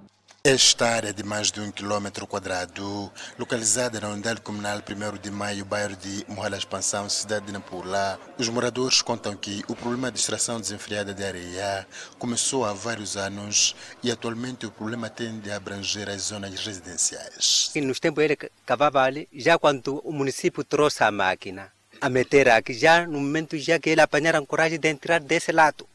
[0.46, 5.64] Esta área de mais de um quilômetro quadrado, localizada na unidade comunal 1 de maio,
[5.64, 10.60] bairro de Mohala Expansão, cidade de Nampula, os moradores contam que o problema de extração
[10.60, 11.86] desenfreada de areia
[12.18, 17.70] começou há vários anos e atualmente o problema tende a abranger as zonas residenciais.
[17.74, 22.50] E nos tempos ele cavava ali, já quando o município trouxe a máquina a meter
[22.50, 25.88] aqui, já no momento já que ele apanharam coragem de entrar desse lado,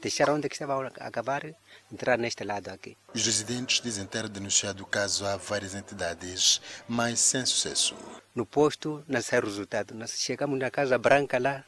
[0.00, 1.44] deixaram onde que estava a acabar
[1.92, 2.96] entrar neste lado aqui.
[3.14, 7.96] Os residentes dizem ter denunciado o caso a várias entidades, mas sem sucesso.
[8.34, 9.94] No posto não sai resultado.
[9.94, 11.64] Nós chegamos na Casa Branca lá,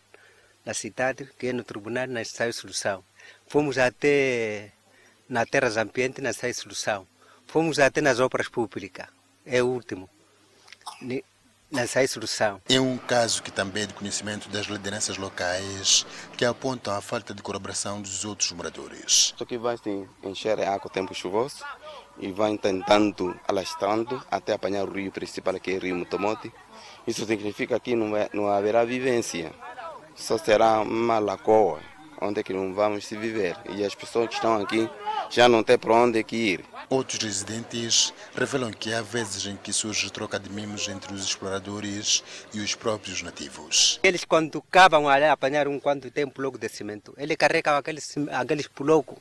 [0.64, 3.04] na cidade, que é no tribunal, não sai solução.
[3.46, 4.72] Fomos até
[5.28, 7.06] na Terras Ambiente, não sai solução.
[7.46, 9.08] Fomos até nas obras públicas,
[9.44, 10.08] é o último.
[11.72, 12.60] Não sai solução.
[12.68, 16.04] É um caso que também é de conhecimento das lideranças locais
[16.36, 19.32] que apontam a falta de colaboração dos outros moradores.
[19.34, 21.64] Isso aqui vai se encher a água tempo chuvoso
[22.18, 26.52] e vai tentando alastrando até apanhar o rio principal que é o rio Mutomote.
[27.06, 29.50] Isso significa que não, é, não haverá vivência,
[30.14, 31.80] só será uma lagoa
[32.22, 33.56] onde é que não vamos se viver.
[33.70, 34.88] E as pessoas que estão aqui
[35.30, 36.64] já não têm para onde ir.
[36.88, 42.22] Outros residentes revelam que há vezes em que surge troca de mimos entre os exploradores
[42.52, 43.98] e os próprios nativos.
[44.02, 48.66] Eles quando cavam ali, apanharam um quanto tem bloco de cimento, eles carregam aqueles, aqueles
[48.66, 49.18] blocos,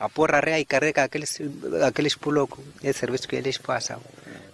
[0.00, 1.38] a porra e carrega aqueles,
[1.86, 2.64] aqueles blocos.
[2.82, 4.00] É o serviço que eles passam.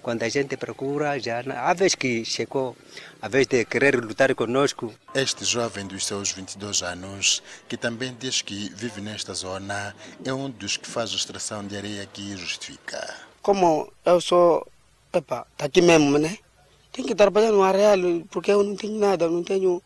[0.06, 2.76] Quando a gente procura, já a vez que chegou
[3.20, 4.94] a vez de querer lutar conosco.
[5.12, 10.48] Este jovem dos seus 22 anos, que também diz que vive nesta zona, é um
[10.48, 13.16] dos que faz a extração de areia que justifica.
[13.42, 14.64] Como eu sou,
[15.12, 16.38] epa, tá aqui mesmo, né?
[16.92, 17.98] Tenho que trabalhar no areal,
[18.30, 19.82] porque eu não tenho nada, eu não tenho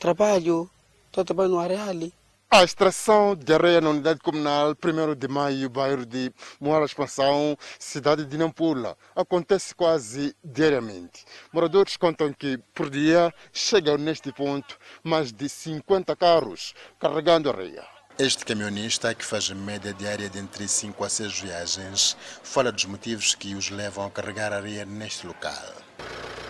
[0.00, 0.70] trabalho,
[1.08, 2.10] estou trabalhando no areal.
[2.50, 8.24] A extração de areia na unidade comunal 1 de maio, bairro de Moara Expansão, cidade
[8.24, 11.26] de Nampula, acontece quase diariamente.
[11.52, 17.84] Moradores contam que por dia chegam neste ponto mais de 50 carros carregando areia.
[18.18, 23.34] Este camionista, que faz média diária de entre 5 a 6 viagens, fala dos motivos
[23.34, 25.74] que os levam a carregar areia neste local.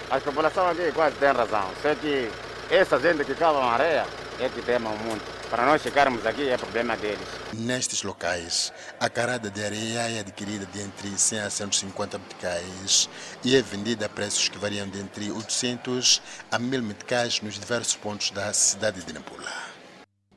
[0.08, 2.30] A população aqui quase tem razão, só que
[2.70, 4.04] essa gente que cava areia
[4.38, 5.24] é que tema muito.
[5.48, 7.26] Para nós chegarmos aqui é problema deles.
[7.54, 13.08] Nestes locais, a carada de areia é adquirida de entre 100 a 150 meticais
[13.42, 16.20] e é vendida a preços que variam de entre 800
[16.52, 19.50] a 1000 meticais nos diversos pontos da cidade de Nampula.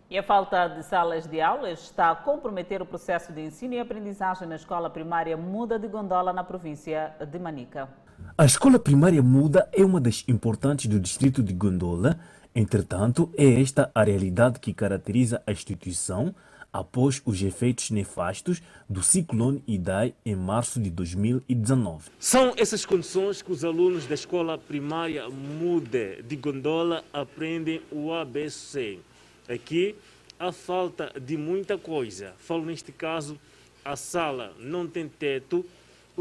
[0.09, 3.79] E a falta de salas de aulas está a comprometer o processo de ensino e
[3.79, 7.89] aprendizagem na escola primária Muda de Gondola, na província de Manica.
[8.37, 12.19] A escola primária Muda é uma das importantes do distrito de Gondola
[12.53, 16.35] Entretanto, é esta a realidade que caracteriza a instituição
[16.71, 22.09] após os efeitos nefastos do ciclone Idai em março de 2019.
[22.19, 28.99] São essas condições que os alunos da escola primária Mude de Gondola aprendem o ABC.
[29.49, 29.95] Aqui
[30.37, 32.33] há falta de muita coisa.
[32.37, 33.37] Falo neste caso,
[33.83, 35.65] a sala não tem teto,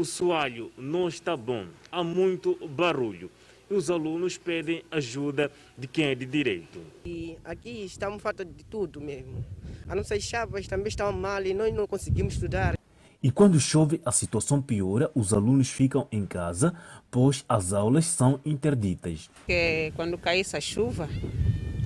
[0.01, 3.29] o soalho não está bom, há muito barulho
[3.69, 6.81] e os alunos pedem ajuda de quem é de direito.
[7.05, 9.45] E aqui estamos falta de tudo mesmo.
[9.87, 12.75] As nossas chaves também estão mal e nós não conseguimos estudar.
[13.21, 16.73] E quando chove, a situação piora, os alunos ficam em casa,
[17.11, 19.29] pois as aulas são interditas.
[19.45, 21.07] Que quando caísse a chuva,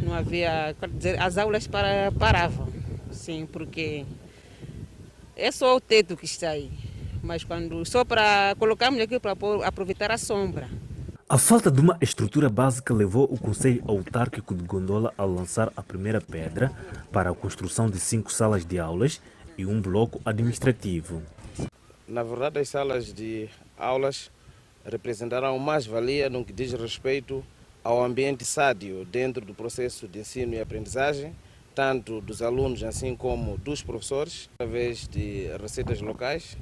[0.02, 2.70] não havia, dizer, as aulas para, paravam,
[3.12, 4.06] sim, porque
[5.36, 6.72] é só o teto que está aí,
[7.26, 10.70] mas quando só para colocarmos aqui para aproveitar a sombra.
[11.28, 15.82] A falta de uma estrutura básica levou o Conselho Autárquico de Gondola a lançar a
[15.82, 16.72] primeira pedra
[17.12, 19.20] para a construção de cinco salas de aulas
[19.58, 21.24] e um bloco administrativo.
[22.08, 24.30] Na verdade, as salas de aulas
[24.86, 27.44] representarão mais-valia no que diz respeito
[27.84, 31.36] ao ambiente sádio dentro do processo de ensino e aprendizagem,
[31.74, 36.56] tanto dos alunos assim como dos professores, através de receitas locais.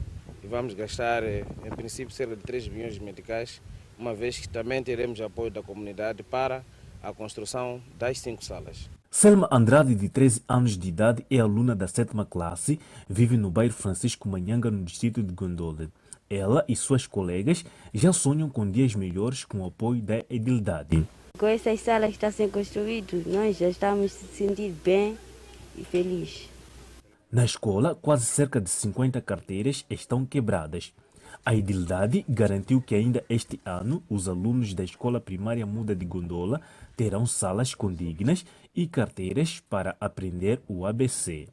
[0.44, 3.62] E vamos gastar, em princípio, cerca de 3 bilhões de meticais,
[3.98, 6.64] uma vez que também teremos apoio da comunidade para
[7.02, 8.90] a construção das cinco salas.
[9.10, 13.74] Selma Andrade, de 13 anos de idade, é aluna da sétima classe, vive no bairro
[13.74, 15.88] Francisco Manhanga, no distrito de Gondola.
[16.30, 17.64] Ela e suas colegas
[17.94, 21.08] já sonham com dias melhores com o apoio da edilidade.
[21.38, 25.18] Com essas salas que estão sendo construídas, nós já estamos se sentindo bem
[25.78, 26.53] e felizes.
[27.34, 30.94] Na escola, quase cerca de 50 carteiras estão quebradas.
[31.44, 36.62] A edilidade garantiu que ainda este ano os alunos da escola primária Muda de Gondola
[36.96, 41.48] terão salas condignas e carteiras para aprender o ABC.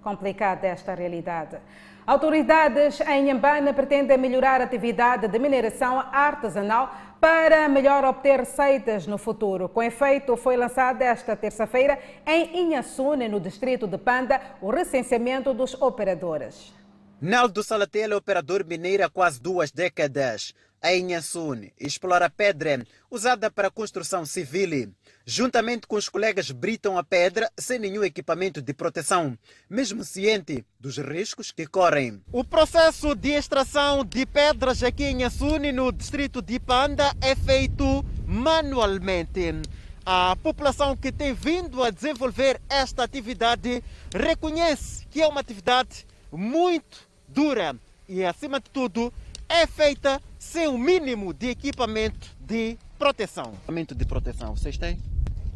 [0.00, 1.58] Complicada esta realidade.
[2.06, 9.16] Autoridades em Nhambana pretendem melhorar a atividade de mineração artesanal para melhor obter receitas no
[9.16, 9.68] futuro.
[9.68, 11.96] Com efeito, foi lançado esta terça-feira
[12.26, 16.74] em Inhassune, no distrito de Panda, o recenseamento dos operadores.
[17.20, 20.52] Naldo Salatela é operador mineiro há quase duas décadas.
[20.82, 24.92] A Inhassune explora pedra usada para construção civil.
[25.24, 29.38] Juntamente com os colegas, britam a pedra sem nenhum equipamento de proteção,
[29.70, 32.20] mesmo ciente dos riscos que correm.
[32.32, 38.04] O processo de extração de pedras aqui em Inhassune, no distrito de Panda, é feito
[38.26, 39.62] manualmente.
[40.04, 47.08] A população que tem vindo a desenvolver esta atividade reconhece que é uma atividade muito
[47.28, 47.76] dura
[48.08, 49.14] e, acima de tudo,
[49.48, 53.54] é feita sem o mínimo de equipamento de proteção.
[53.54, 55.00] Equipamento de proteção, vocês têm?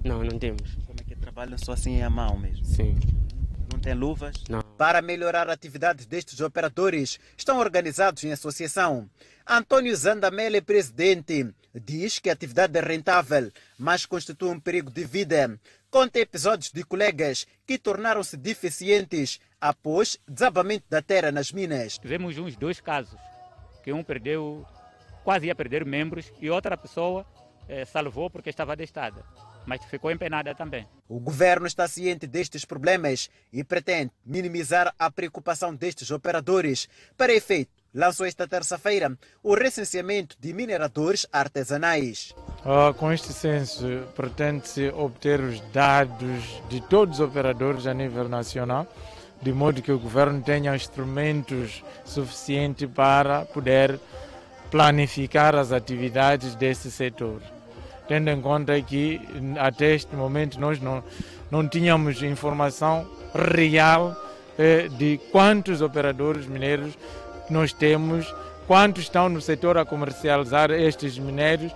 [0.04, 0.76] Não, não temos.
[0.86, 2.64] Como é que trabalham só assim à mão mesmo?
[2.64, 2.94] Sim.
[3.70, 4.36] Não tem luvas?
[4.48, 4.62] Não.
[4.78, 9.10] Para melhorar a atividade destes operadores, estão organizados em associação.
[9.44, 15.58] Antônio Zandamele, presidente, diz que a atividade é rentável, mas constitui um perigo de vida.
[15.90, 21.98] Conta episódios de colegas que tornaram-se deficientes após desabamento da terra nas minas.
[21.98, 23.18] Tivemos uns dois casos,
[23.82, 24.64] que um perdeu,
[25.26, 27.26] quase ia perder membros, e outra pessoa
[27.68, 29.24] eh, salvou porque estava adestada,
[29.66, 30.86] mas ficou empenada também.
[31.08, 36.88] O governo está ciente destes problemas e pretende minimizar a preocupação destes operadores.
[37.16, 42.32] Para efeito, lançou esta terça-feira o recenseamento de mineradores artesanais.
[42.64, 48.86] Uh, com este censo, pretende-se obter os dados de todos os operadores a nível nacional
[49.42, 54.00] de modo que o governo tenha instrumentos suficientes para poder
[54.70, 57.40] planificar as atividades desse setor.
[58.08, 59.20] Tendo em conta que
[59.58, 61.02] até este momento nós não,
[61.50, 64.16] não tínhamos informação real
[64.58, 66.96] eh, de quantos operadores mineiros
[67.50, 68.32] nós temos,
[68.66, 71.72] quantos estão no setor a comercializar estes minérios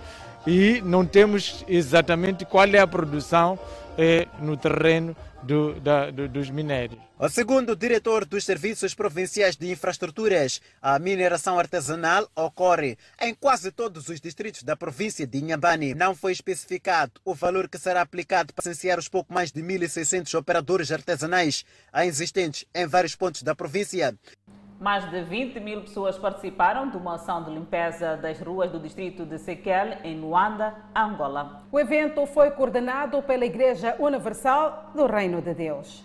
[0.47, 3.59] e não temos exatamente qual é a produção
[3.97, 7.01] eh, no terreno do, da, do, dos minérios.
[7.29, 14.09] Segundo o diretor dos Serviços Provinciais de Infraestruturas, a mineração artesanal ocorre em quase todos
[14.09, 15.93] os distritos da província de Inhambane.
[15.93, 20.33] Não foi especificado o valor que será aplicado para licenciar os pouco mais de 1.600
[20.37, 21.63] operadores artesanais
[22.03, 24.17] existentes em vários pontos da província.
[24.81, 29.23] Mais de 20 mil pessoas participaram de uma ação de limpeza das ruas do distrito
[29.27, 31.61] de Sequel, em Luanda, Angola.
[31.71, 36.03] O evento foi coordenado pela Igreja Universal do Reino de Deus.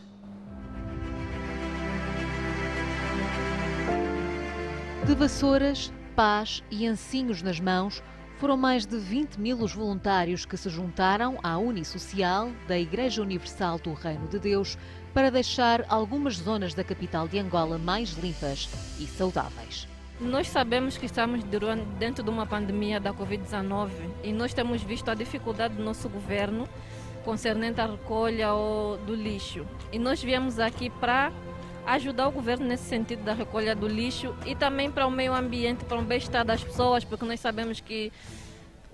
[5.07, 8.03] De vassouras, pás e ancinhos nas mãos,
[8.37, 13.79] foram mais de 20 mil os voluntários que se juntaram à Unisocial da Igreja Universal
[13.79, 14.77] do Reino de Deus
[15.17, 18.69] para deixar algumas zonas da capital de Angola mais limpas
[19.01, 19.89] e saudáveis.
[20.21, 21.43] Nós sabemos que estamos
[21.99, 23.93] dentro de uma pandemia da Covid-19
[24.23, 26.69] e nós temos visto a dificuldade do nosso governo
[27.25, 28.49] concernente à recolha
[29.07, 29.67] do lixo.
[29.91, 31.33] E nós viemos aqui para
[31.87, 35.83] ajudar o governo nesse sentido da recolha do lixo e também para o meio ambiente,
[35.87, 38.13] para o bem-estar das pessoas, porque nós sabemos que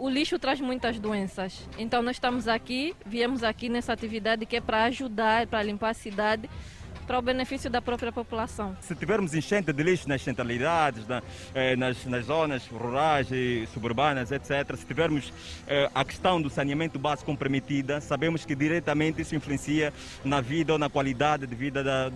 [0.02, 1.64] o lixo traz muitas doenças.
[1.78, 5.94] Então nós estamos aqui, viemos aqui nessa atividade que é para ajudar, para limpar a
[5.94, 6.50] cidade
[7.06, 8.76] para o benefício da própria população.
[8.80, 11.22] Se tivermos enchente de lixo nas centralidades, na,
[11.54, 15.32] eh, nas, nas, zonas rurais e suburbanas, etc., se tivermos
[15.66, 19.92] eh, a questão do saneamento básico comprometida, sabemos que diretamente isso influencia
[20.24, 22.08] na vida ou na qualidade de vida da,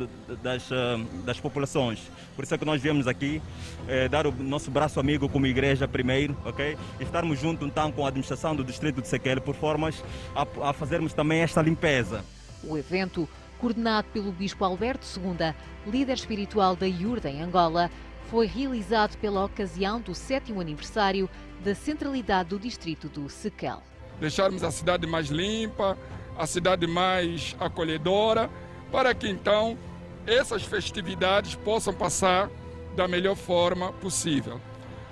[0.43, 2.01] das, uh, das populações.
[2.35, 3.41] Por isso é que nós viemos aqui
[3.89, 6.77] eh, dar o nosso braço amigo como igreja primeiro, ok?
[7.01, 10.03] E estarmos junto então com a administração do distrito de Sequel por formas
[10.35, 12.25] a, a fazermos também esta limpeza.
[12.63, 13.29] O evento
[13.59, 15.55] coordenado pelo Bispo Alberto II,
[15.87, 17.91] líder espiritual da IURDA em Angola,
[18.31, 21.29] foi realizado pela ocasião do sétimo aniversário
[21.65, 23.83] da centralidade do distrito do Sequel.
[24.21, 25.97] Deixarmos a cidade mais limpa,
[26.37, 28.51] a cidade mais acolhedora,
[28.91, 29.79] para que então
[30.27, 32.51] essas festividades possam passar
[32.97, 34.61] da melhor forma possível.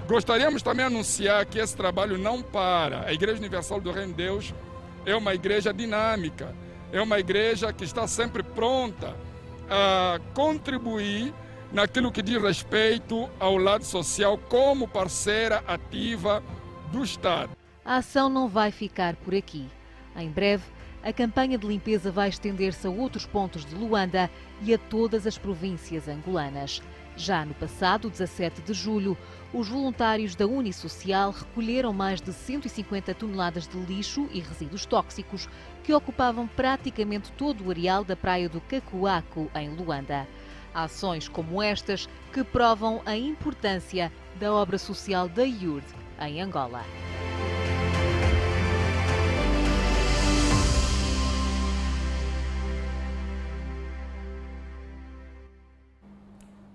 [0.07, 3.07] Gostaríamos também de anunciar que esse trabalho não para.
[3.07, 4.55] A Igreja Universal do Reino de Deus
[5.07, 6.55] é uma igreja dinâmica,
[6.95, 9.17] é uma igreja que está sempre pronta
[9.69, 11.35] a contribuir
[11.73, 16.41] naquilo que diz respeito ao lado social como parceira ativa
[16.93, 17.51] do Estado.
[17.85, 19.67] A ação não vai ficar por aqui.
[20.15, 20.63] Em breve,
[21.03, 24.31] a campanha de limpeza vai estender-se a outros pontos de Luanda
[24.63, 26.81] e a todas as províncias angolanas.
[27.17, 29.17] Já no passado, 17 de julho,
[29.53, 35.49] os voluntários da Unisocial recolheram mais de 150 toneladas de lixo e resíduos tóxicos
[35.85, 40.27] que ocupavam praticamente todo o areal da praia do Cacoaco, em Luanda.
[40.75, 44.11] Ações como estas que provam a importância
[44.41, 45.87] da obra social da IURD
[46.21, 46.83] em Angola.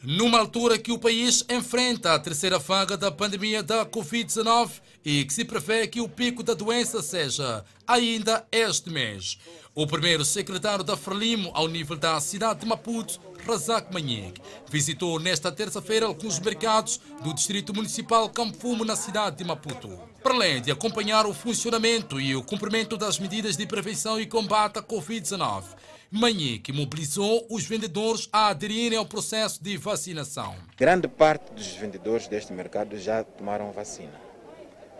[0.00, 5.32] Numa altura que o país enfrenta a terceira vaga da pandemia da Covid-19 e que
[5.32, 9.38] se prevê que o pico da doença seja ainda este mês,
[9.72, 15.52] o primeiro secretário da Frelimo ao nível da cidade de Maputo, Razak Manhek, visitou nesta
[15.52, 19.96] terça-feira alguns mercados do Distrito Municipal Campo na cidade de Maputo.
[20.24, 24.80] Para além de acompanhar o funcionamento e o cumprimento das medidas de prevenção e combate
[24.80, 25.62] à Covid-19,
[26.10, 30.56] Manhek mobilizou os vendedores a aderirem ao processo de vacinação.
[30.76, 34.25] Grande parte dos vendedores deste mercado já tomaram vacina.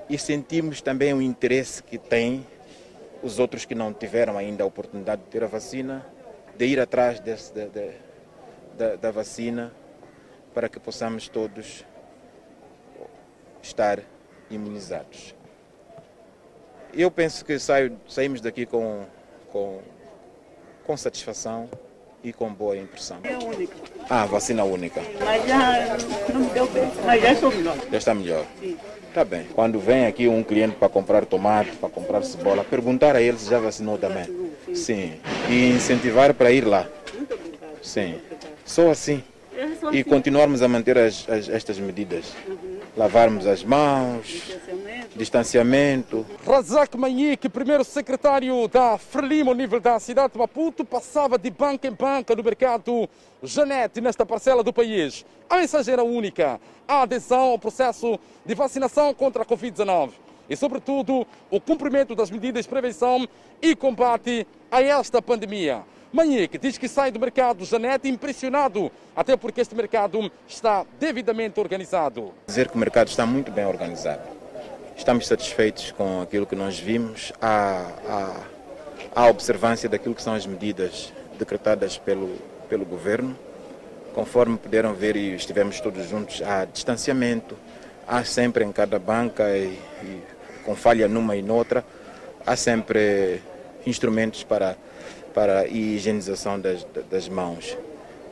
[0.08, 2.46] E sentimos também o interesse que têm
[3.22, 6.06] os outros que não tiveram ainda a oportunidade de ter a vacina,
[6.56, 7.90] de ir atrás desse, de, de,
[8.76, 9.72] da, da vacina
[10.54, 11.84] para que possamos todos
[13.62, 14.00] estar
[14.50, 15.34] imunizados.
[16.94, 19.04] Eu penso que saio, saímos daqui com,
[19.50, 19.80] com,
[20.86, 21.68] com satisfação
[22.22, 23.18] e com boa impressão.
[23.24, 23.76] É única.
[24.08, 25.00] Ah, vacina única.
[25.22, 27.76] Mas já não me deu bem, mas já estou melhor.
[27.90, 28.46] Já está melhor?
[28.60, 28.78] Sim.
[29.16, 29.46] Tá bem.
[29.54, 33.48] Quando vem aqui um cliente para comprar tomate, para comprar cebola, perguntar a ele se
[33.48, 34.26] já vacinou também.
[34.74, 35.14] Sim.
[35.48, 36.86] E incentivar para ir lá.
[37.80, 38.16] Sim.
[38.66, 39.24] Só assim.
[39.90, 42.34] E continuarmos a manter as, as, estas medidas.
[42.94, 44.52] Lavarmos as mãos,
[45.16, 46.24] distanciamento.
[46.46, 51.92] Razak Manhik, primeiro secretário da Frelimo, nível da cidade de Maputo, passava de banca em
[51.92, 53.08] banca no mercado
[53.42, 55.24] Janete, nesta parcela do país.
[55.48, 60.10] A mensagem era única: a adesão ao processo de vacinação contra a Covid-19
[60.48, 63.26] e, sobretudo, o cumprimento das medidas de prevenção
[63.60, 65.82] e combate a esta pandemia.
[66.12, 72.32] Manhek diz que sai do mercado Janete impressionado, até porque este mercado está devidamente organizado.
[72.46, 74.35] Dizer que o mercado está muito bem organizado.
[74.96, 77.90] Estamos satisfeitos com aquilo que nós vimos, a,
[79.14, 82.36] a, a observância daquilo que são as medidas decretadas pelo,
[82.68, 83.38] pelo governo.
[84.14, 87.56] Conforme puderam ver e estivemos todos juntos, há distanciamento,
[88.08, 90.22] há sempre em cada banca, e, e
[90.64, 91.84] com falha numa e noutra,
[92.44, 93.40] há sempre
[93.86, 94.76] instrumentos para
[95.36, 97.76] para higienização das, das mãos.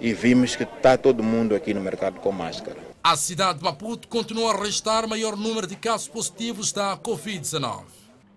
[0.00, 2.93] E vimos que está todo mundo aqui no mercado com máscara.
[3.06, 7.84] A cidade de Maputo continua a registrar maior número de casos positivos da Covid-19.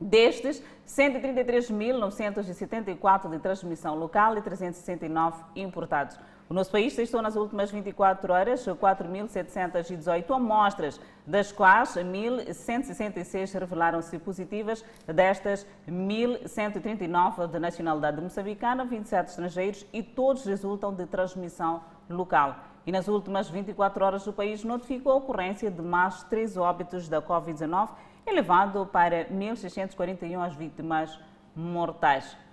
[0.00, 6.16] Destes, 133.974 de transmissão local e 369 importados.
[6.48, 14.82] O nosso país testou nas últimas 24 horas 4.718 amostras, das quais 1.166 revelaram-se positivas,
[15.06, 22.56] destas 1.139 de nacionalidade moçambicana, 27 estrangeiros e todos resultam de transmissão local.
[22.86, 27.20] E nas últimas 24 horas o país notificou a ocorrência de mais três óbitos da
[27.20, 27.90] Covid-19,
[28.26, 31.20] elevado para 1.641 as vítimas
[31.54, 32.47] mortais.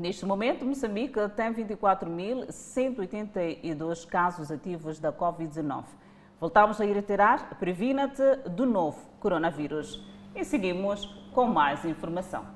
[0.00, 5.84] Neste momento, Moçambique tem 24.182 casos ativos da Covid-19.
[6.40, 10.02] Voltamos a reiterar, previna-te do novo coronavírus.
[10.34, 12.46] E seguimos com mais informação.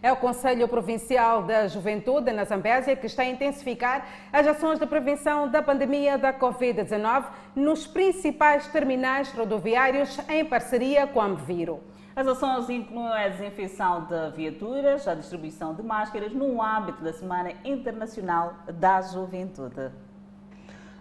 [0.00, 4.86] É o Conselho Provincial da Juventude, na Zambésia, que está a intensificar as ações de
[4.86, 7.24] prevenção da pandemia da Covid-19
[7.56, 11.80] nos principais terminais rodoviários em parceria com a Ambviro.
[12.14, 17.54] As ações incluem a desinfecção de viaturas, a distribuição de máscaras no âmbito da Semana
[17.64, 19.90] Internacional da Juventude.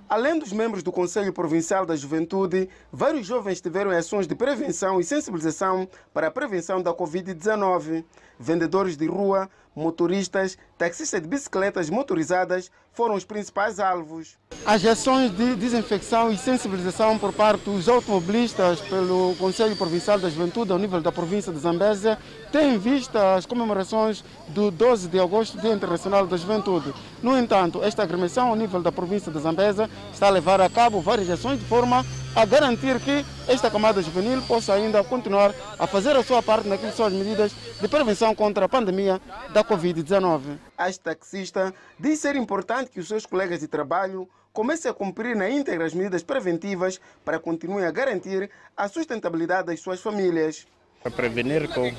[0.07, 5.03] Além dos membros do Conselho Provincial da Juventude, vários jovens tiveram ações de prevenção e
[5.03, 8.05] sensibilização para a prevenção da Covid-19.
[8.41, 14.35] Vendedores de rua, motoristas, taxistas de bicicletas motorizadas foram os principais alvos.
[14.65, 20.71] As ações de desinfecção e sensibilização por parte dos automobilistas pelo Conselho Provincial da Juventude
[20.71, 22.17] ao nível da província de Zambésia
[22.51, 26.93] têm vista as comemorações do 12 de agosto, Dia Internacional da Juventude.
[27.21, 30.99] No entanto, esta agremiação ao nível da província de Zambésia está a levar a cabo
[30.99, 32.03] várias ações de forma
[32.35, 36.91] a garantir que esta camada juvenil possa ainda continuar a fazer a sua parte naquilo
[36.91, 37.51] que são as medidas
[37.81, 39.19] de prevenção contra a pandemia
[39.53, 40.57] da Covid-19.
[40.77, 45.49] A taxista diz ser importante que os seus colegas de trabalho comecem a cumprir na
[45.49, 50.65] íntegra as medidas preventivas para continuar a garantir a sustentabilidade das suas famílias.
[51.03, 51.91] Para prevenir com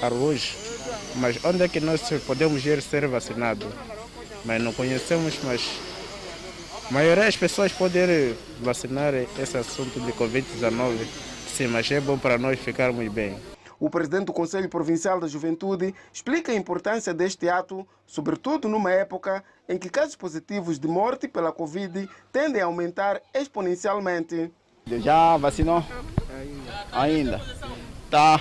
[0.00, 0.54] arroz,
[1.16, 3.68] mas onde é que nós podemos ir ser vacinados?
[4.44, 5.62] Mas não conhecemos, mas
[6.88, 11.06] a maioria das pessoas podem vacinar esse assunto de Covid-19,
[11.46, 13.36] sim, mas é bom para nós ficarmos bem.
[13.80, 19.42] O presidente do Conselho Provincial da Juventude explica a importância deste ato, sobretudo numa época
[19.68, 24.50] em que casos positivos de morte pela Covid tendem a aumentar exponencialmente.
[24.86, 25.84] Já vacinou?
[26.92, 27.40] Ainda.
[28.04, 28.40] Está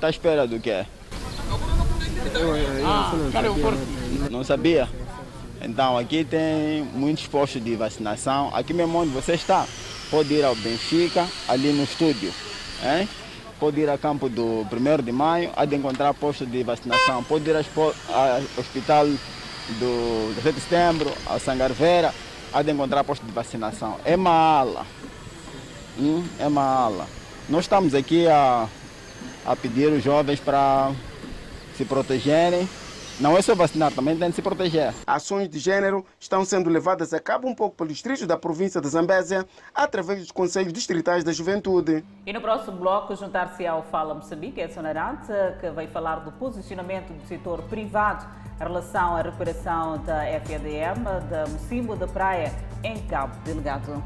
[0.00, 0.84] tá à espera do quê?
[2.84, 3.12] Ah,
[4.30, 4.88] não sabia?
[5.64, 8.50] Então aqui tem muitos postos de vacinação.
[8.54, 9.66] Aqui mesmo onde você está,
[10.10, 12.32] pode ir ao Benfica, ali no estúdio.
[12.82, 13.08] Hein?
[13.58, 17.24] Pode ir ao campo do 1 de maio, há de encontrar posto de vacinação.
[17.24, 17.62] Pode ir ao
[18.58, 22.12] hospital do 7 de setembro, ao Sangarveira,
[22.52, 23.96] há de encontrar posto de vacinação.
[24.04, 24.86] É uma ala.
[25.98, 26.22] Hum?
[26.38, 27.06] É uma ala.
[27.48, 28.68] Nós estamos aqui a,
[29.46, 30.92] a pedir os jovens para
[31.76, 32.68] se protegerem
[33.20, 34.92] não é só vacinar, também tem de se proteger.
[35.06, 38.88] Ações de género estão sendo levadas a cabo um pouco pelos distritos da província de
[38.88, 42.04] Zambésia, através dos Conselhos Distritais da Juventude.
[42.26, 47.12] E no próximo bloco, juntar-se ao Fala Moçambique, Edson Arante, que vai falar do posicionamento
[47.12, 52.52] do setor privado em relação à recuperação da FADM da Mocimbo da Praia
[52.82, 54.02] em Cabo Delegado.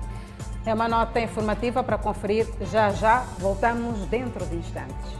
[0.66, 3.20] É uma nota informativa para conferir já já.
[3.38, 5.17] Voltamos dentro de instantes.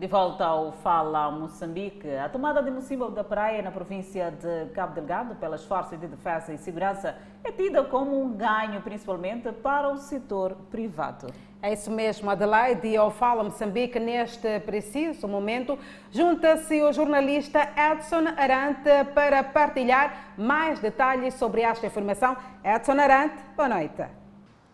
[0.00, 4.94] De volta ao Fala Moçambique, a tomada de Mocimbo da Praia na província de Cabo
[4.94, 9.98] Delgado pelas Forças de Defesa e Segurança é tida como um ganho, principalmente para o
[9.98, 11.26] setor privado.
[11.60, 12.88] É isso mesmo, Adelaide.
[12.88, 15.78] E ao Fala Moçambique, neste preciso momento,
[16.10, 22.38] junta-se o jornalista Edson Arante para partilhar mais detalhes sobre esta informação.
[22.64, 24.19] Edson Arante, boa noite.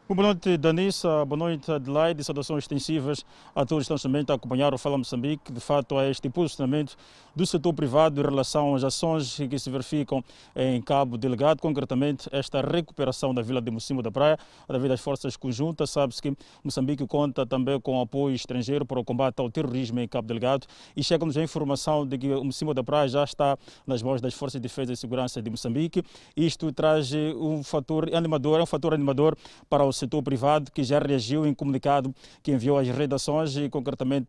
[0.08, 1.24] Boa noite, Danissa.
[1.24, 2.22] Boa noite, Adelaide.
[2.22, 5.50] Saudações extensivas a todos que estão também a acompanhar o Fala Moçambique.
[5.52, 6.96] De fato, há este posicionamento
[7.36, 10.24] do setor privado em relação às ações que se verificam
[10.56, 15.36] em Cabo Delegado, concretamente esta recuperação da Vila de Mocimbo da Praia, através das forças
[15.36, 15.90] conjuntas.
[15.90, 16.34] Sabe-se que
[16.64, 20.66] Moçambique conta também com apoio estrangeiro para o combate ao terrorismo em Cabo Delegado
[20.96, 24.32] e chega-nos a informação de que o Mocimbo da Praia já está nas mãos das
[24.32, 26.02] Forças de Defesa e Segurança de Moçambique.
[26.34, 29.36] Isto traz um fator animador, é um fator animador
[29.68, 34.28] para o setor privado que já reagiu em comunicado que enviou às redações e concretamente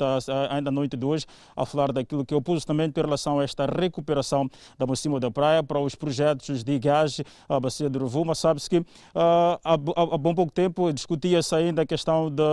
[0.49, 3.43] ainda à noite de hoje a falar daquilo que é o posicionamento em relação a
[3.43, 8.35] esta recuperação da Mocima da Praia para os projetos de gás à bacia do Rovuma.
[8.35, 8.85] Sabe-se que uh,
[9.63, 9.77] há,
[10.17, 12.43] bom pouco tempo discutia-se ainda a questão de,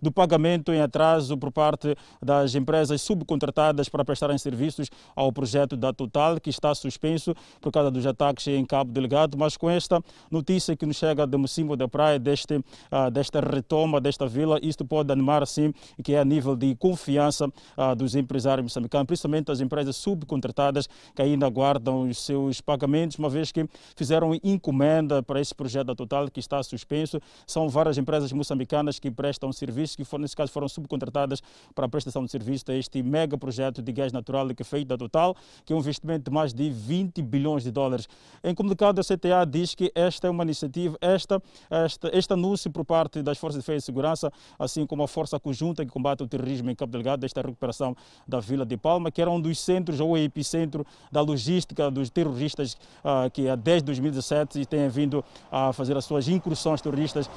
[0.00, 5.92] do pagamento em atraso por parte das empresas subcontratadas para prestarem serviços ao projeto da
[5.92, 10.76] Total, que está suspenso por causa dos ataques em Cabo Delegado, mas com esta notícia
[10.76, 15.12] que nos chega de Mocimbo da Praia, deste uh, desta retoma desta vila, isto pode
[15.12, 15.72] animar assim,
[16.02, 17.50] que é a nível de confiança
[17.96, 23.52] dos empresários moçambicanos, principalmente as empresas subcontratadas que ainda aguardam os seus pagamentos, uma vez
[23.52, 27.20] que fizeram encomenda para esse projeto da Total que está suspenso.
[27.46, 31.42] São várias empresas moçambicanas que prestam serviços, que foram, nesse caso foram subcontratadas
[31.74, 34.88] para a prestação de serviço a este mega projeto de gás natural que é feito
[34.88, 38.08] da Total, que é um investimento de mais de 20 bilhões de dólares.
[38.42, 42.84] Em comunicado, a CTA diz que esta é uma iniciativa, esta, esta, este anúncio por
[42.84, 46.26] parte das Forças de Defesa e Segurança, assim como a Força Conjunta que combate o
[46.26, 50.00] terrorismo em Cabo Delgado, desta recuperação da Vila de Palma, que era um dos centros
[50.00, 55.96] ou epicentro da logística dos terroristas uh, que há desde 2017 têm vindo a fazer
[55.96, 57.28] as suas incursões terroristas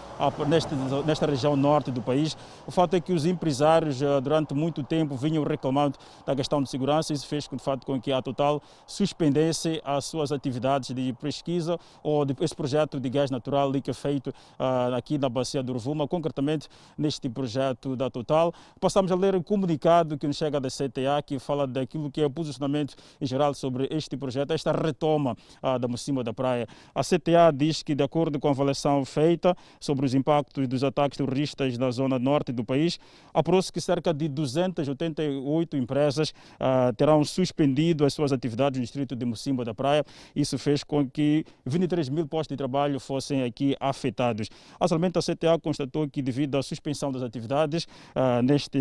[0.47, 0.75] neste,
[1.05, 2.37] nesta região norte do país.
[2.65, 6.69] O fato é que os empresários uh, durante muito tempo vinham reclamando da questão de
[6.69, 11.13] segurança e isso fez de fato com que a Total suspendesse as suas atividades de
[11.13, 14.33] pesquisa ou de, esse projeto de gás natural que é feito
[14.95, 16.67] aqui na bacia do Rovuma, concretamente
[16.97, 18.53] neste projeto da Total.
[18.79, 22.25] Passamos a ler o comunicado que nos chega da CTA que fala daquilo que é
[22.25, 26.67] o posicionamento em geral sobre este projeto, esta retoma ah, da Mocima da Praia.
[26.93, 31.17] A CTA diz que, de acordo com a avaliação feita sobre os impactos dos ataques
[31.17, 32.99] terroristas na zona norte do país,
[33.33, 39.25] apurou-se que cerca de 288 empresas ah, terão suspendido as suas atividades no distrito de
[39.25, 40.05] Mocimba da Praia.
[40.35, 44.49] Isso fez com que 23 mil postos de trabalho fossem aqui afetados.
[44.79, 48.79] Atualmente, a CTA constatou que, devido à suspensão das atividades, uh, neste,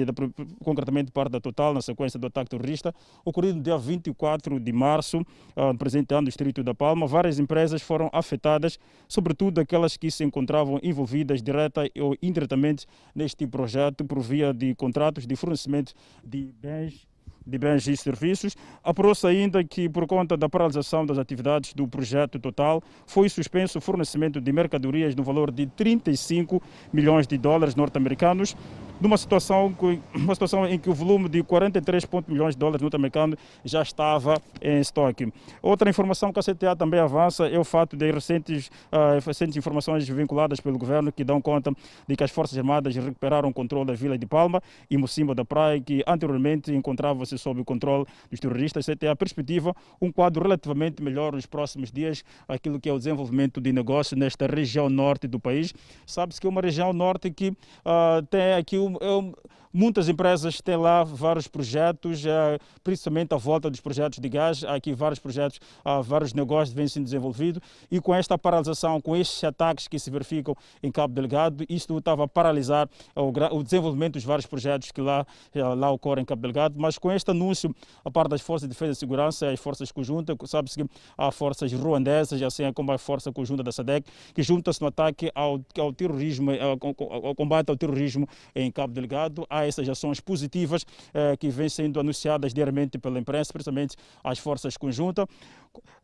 [0.64, 2.94] concretamente parte da Total, na sequência do ataque terrorista,
[3.26, 5.18] ocorrido no dia 24 de março,
[5.56, 10.24] no presente ano, no Distrito da Palma, várias empresas foram afetadas, sobretudo aquelas que se
[10.24, 15.92] encontravam envolvidas direta ou indiretamente neste projeto por via de contratos de fornecimento
[16.24, 17.06] de bens
[17.46, 18.56] de bens e serviços.
[18.82, 23.80] Apurou-se ainda que, por conta da paralisação das atividades do projeto total, foi suspenso o
[23.80, 26.60] fornecimento de mercadorias no valor de 35
[26.92, 28.56] milhões de dólares norte-americanos
[29.00, 29.74] numa situação,
[30.14, 34.80] uma situação em que o volume de 43 milhões de dólares norte-americanos já estava em
[34.80, 35.32] estoque.
[35.62, 40.08] Outra informação que a CTA também avança é o fato de recentes, uh, recentes informações
[40.08, 41.72] vinculadas pelo governo que dão conta
[42.06, 45.44] de que as Forças Armadas recuperaram o controle da Vila de Palma e Mocimba da
[45.44, 48.88] Praia, que anteriormente encontrava-se sob o controle dos terroristas.
[48.88, 53.60] A CTA perspectiva um quadro relativamente melhor nos próximos dias, aquilo que é o desenvolvimento
[53.60, 55.74] de negócio nesta região norte do país.
[56.06, 59.34] Sabe-se que é uma região norte que uh, tem aqui eu,
[59.76, 64.64] muitas empresas têm lá vários projetos, eh, principalmente à volta dos projetos de gás.
[64.64, 65.60] Há aqui vários projetos,
[66.04, 67.60] vários negócios vêm sendo desenvolvidos.
[67.90, 72.24] E com esta paralisação, com estes ataques que se verificam em Cabo Delgado, isto estava
[72.24, 76.76] a paralisar o, desenvolvimento dos vários projetos que lá, eh, lá ocorrem em Cabo Delgado.
[76.78, 80.36] Mas com este anúncio, a parte das Forças de Defesa e Segurança, as forças conjuntas,
[80.46, 84.86] sabe-se que há forças ruandesas, assim como a Força Conjunta da SADEC, que juntam-se no
[84.86, 89.46] ataque ao, ao terrorismo, ao, ao combate ao terrorismo em Cabo Delgado.
[89.48, 94.76] Há essas ações positivas eh, que vêm sendo anunciadas diariamente pela imprensa, principalmente as forças
[94.76, 95.26] conjuntas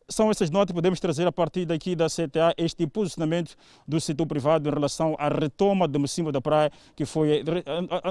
[0.08, 3.54] são essas notas que podemos trazer a partir daqui da CTA, este posicionamento
[3.86, 7.42] do setor privado em relação à retoma do Mocimbo da Praia, que foi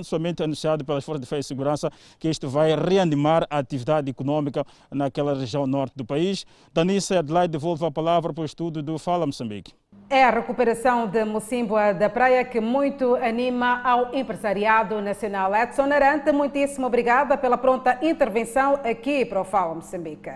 [0.03, 4.65] somente anunciado pelas Forças de Defesa e Segurança, que este vai reanimar a atividade econômica
[4.89, 6.45] naquela região norte do país.
[6.73, 9.73] Danissa Adelaide devolve a palavra para o estudo do Fala Moçambique.
[10.13, 15.55] É a recuperação de Mocimbo da Praia que muito anima ao empresariado nacional.
[15.55, 20.33] Edson Arante, muitíssimo obrigada pela pronta intervenção aqui para o Fala Moçambique.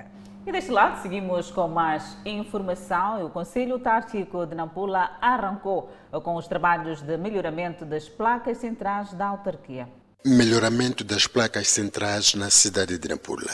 [0.47, 3.25] E deste lado, seguimos com mais informação.
[3.25, 5.89] O Conselho Tártico de Nampula arrancou
[6.23, 9.89] com os trabalhos de melhoramento das placas centrais da autarquia.
[10.27, 13.53] Melhoramento das placas centrais na cidade de Nampula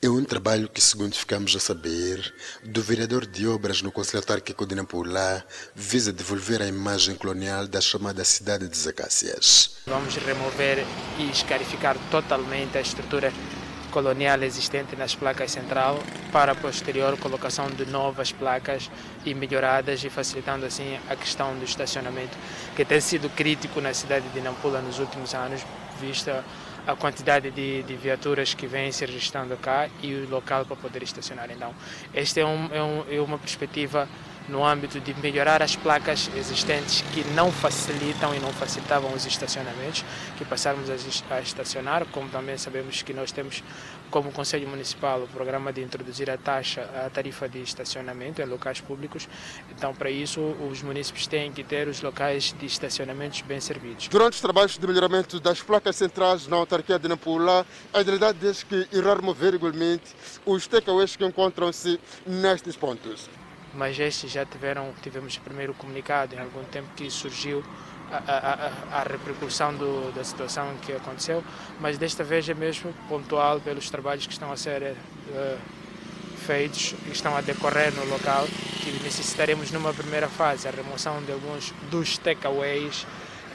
[0.00, 4.64] é um trabalho que, segundo ficamos a saber, do vereador de obras no Conselho Autárquico
[4.64, 5.44] de Nampula
[5.74, 9.76] visa devolver a imagem colonial da chamada cidade de Zacácias.
[9.86, 10.86] Vamos remover
[11.18, 13.30] e escarificar totalmente a estrutura
[13.90, 16.02] colonial existente nas placas central
[16.32, 18.90] para a posterior colocação de novas placas
[19.22, 22.38] e melhoradas e facilitando assim a questão do estacionamento,
[22.74, 25.60] que tem sido crítico na cidade de Nampula nos últimos anos,
[25.96, 26.44] vista
[26.86, 31.02] a quantidade de, de, viaturas que vêm se registrando cá e o local para poder
[31.02, 31.50] estacionar.
[31.50, 31.74] Então,
[32.14, 34.08] esta é, um, é, um, é uma perspectiva
[34.48, 40.04] no âmbito de melhorar as placas existentes que não facilitam e não facilitavam os estacionamentos,
[40.38, 43.64] que passarmos a estacionar, como também sabemos que nós temos
[44.10, 48.80] como Conselho Municipal o programa de introduzir a taxa, a tarifa de estacionamento em locais
[48.80, 49.28] públicos.
[49.70, 50.40] Então, para isso,
[50.70, 54.08] os municípios têm que ter os locais de estacionamentos bem servidos.
[54.08, 58.62] Durante os trabalhos de melhoramento das placas centrais na autarquia de Nampula, a realidade diz
[58.62, 63.28] que irá remover igualmente os takeaways que encontram-se nestes pontos
[63.76, 67.62] mas estes já tiveram, tivemos o primeiro comunicado em algum tempo que surgiu
[68.12, 71.42] a, a, repercussão do, da situação que aconteceu,
[71.80, 75.58] mas desta vez é mesmo pontual pelos trabalhos que estão a ser uh,
[76.46, 78.46] feitos e estão a decorrer no local,
[78.82, 83.06] que necessitaremos numa primeira fase a remoção de alguns dos takeaways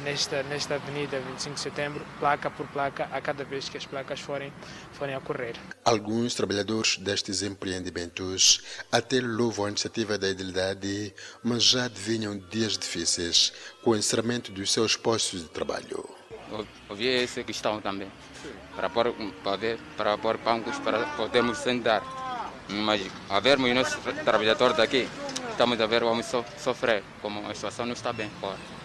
[0.03, 4.19] nesta, nesta avenida 25 de setembro, placa por placa, a cada vez que as placas
[4.19, 4.51] forem,
[4.93, 5.55] forem a correr.
[5.83, 13.53] Alguns trabalhadores destes empreendimentos até louvam a iniciativa da idilidade, mas já adivinham dias difíceis
[13.83, 16.07] com o encerramento dos seus postos de trabalho.
[16.89, 18.11] Ouvi essa questão também,
[18.75, 22.03] para pôr, para, ver, para pôr bancos para podermos sentar.
[22.67, 25.07] Mas a vermos os nossos trabalhadores daqui,
[25.49, 28.80] estamos a ver, vamos so, sofrer, como a situação não está bem fora.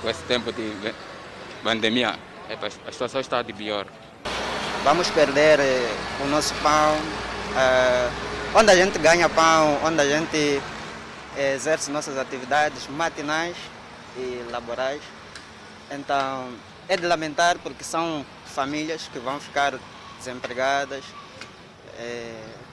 [0.00, 0.94] Com esse tempo de
[1.64, 2.16] pandemia,
[2.86, 3.88] a situação está de pior.
[4.84, 6.94] Vamos perder eh, o nosso pão,
[7.56, 8.08] eh,
[8.54, 10.62] onde a gente ganha pão, onde a gente
[11.36, 13.56] eh, exerce nossas atividades matinais
[14.16, 15.02] e laborais.
[15.90, 16.52] Então,
[16.88, 19.74] é de lamentar porque são famílias que vão ficar
[20.18, 21.02] desempregadas,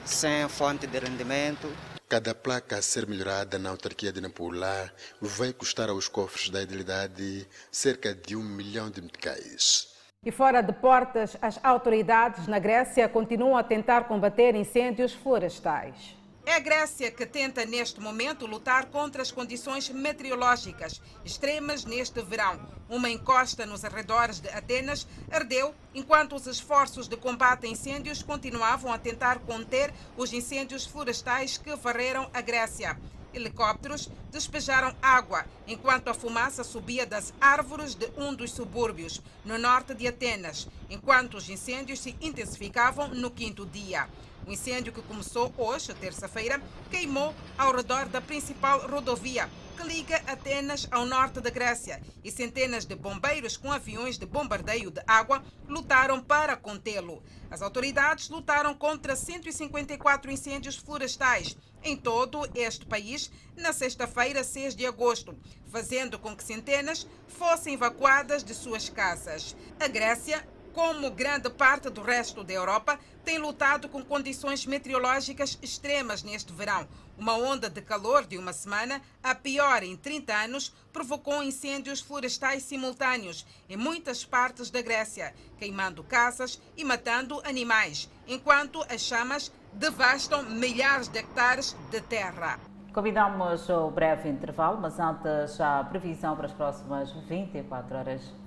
[0.04, 1.68] sem fonte de rendimento.
[2.10, 7.46] Cada placa a ser melhorada na autarquia de Nampula vai custar aos cofres da idilidade
[7.70, 9.94] cerca de um milhão de meticais.
[10.26, 16.16] E fora de portas, as autoridades na Grécia continuam a tentar combater incêndios florestais.
[16.46, 22.58] É a Grécia que tenta neste momento lutar contra as condições meteorológicas extremas neste verão.
[22.88, 28.92] Uma encosta nos arredores de Atenas ardeu enquanto os esforços de combate a incêndios continuavam
[28.92, 32.98] a tentar conter os incêndios florestais que varreram a Grécia.
[33.32, 39.94] Helicópteros despejaram água enquanto a fumaça subia das árvores de um dos subúrbios, no norte
[39.94, 44.08] de Atenas, enquanto os incêndios se intensificavam no quinto dia.
[44.46, 46.60] O incêndio que começou hoje, terça-feira,
[46.90, 49.48] queimou ao redor da principal rodovia
[49.80, 54.90] que liga Atenas ao norte da Grécia e centenas de bombeiros com aviões de bombardeio
[54.90, 57.22] de água lutaram para contê-lo.
[57.50, 64.84] As autoridades lutaram contra 154 incêndios florestais em todo este país na sexta-feira, 6 de
[64.84, 65.34] agosto,
[65.70, 69.56] fazendo com que centenas fossem evacuadas de suas casas.
[69.78, 76.22] A Grécia como grande parte do resto da Europa, tem lutado com condições meteorológicas extremas
[76.22, 76.86] neste verão.
[77.18, 82.62] Uma onda de calor de uma semana, a pior em 30 anos, provocou incêndios florestais
[82.62, 90.42] simultâneos em muitas partes da Grécia, queimando casas e matando animais, enquanto as chamas devastam
[90.44, 92.58] milhares de hectares de terra.
[92.92, 98.39] Convidamos o breve intervalo, mas antes a previsão para as próximas 24 horas.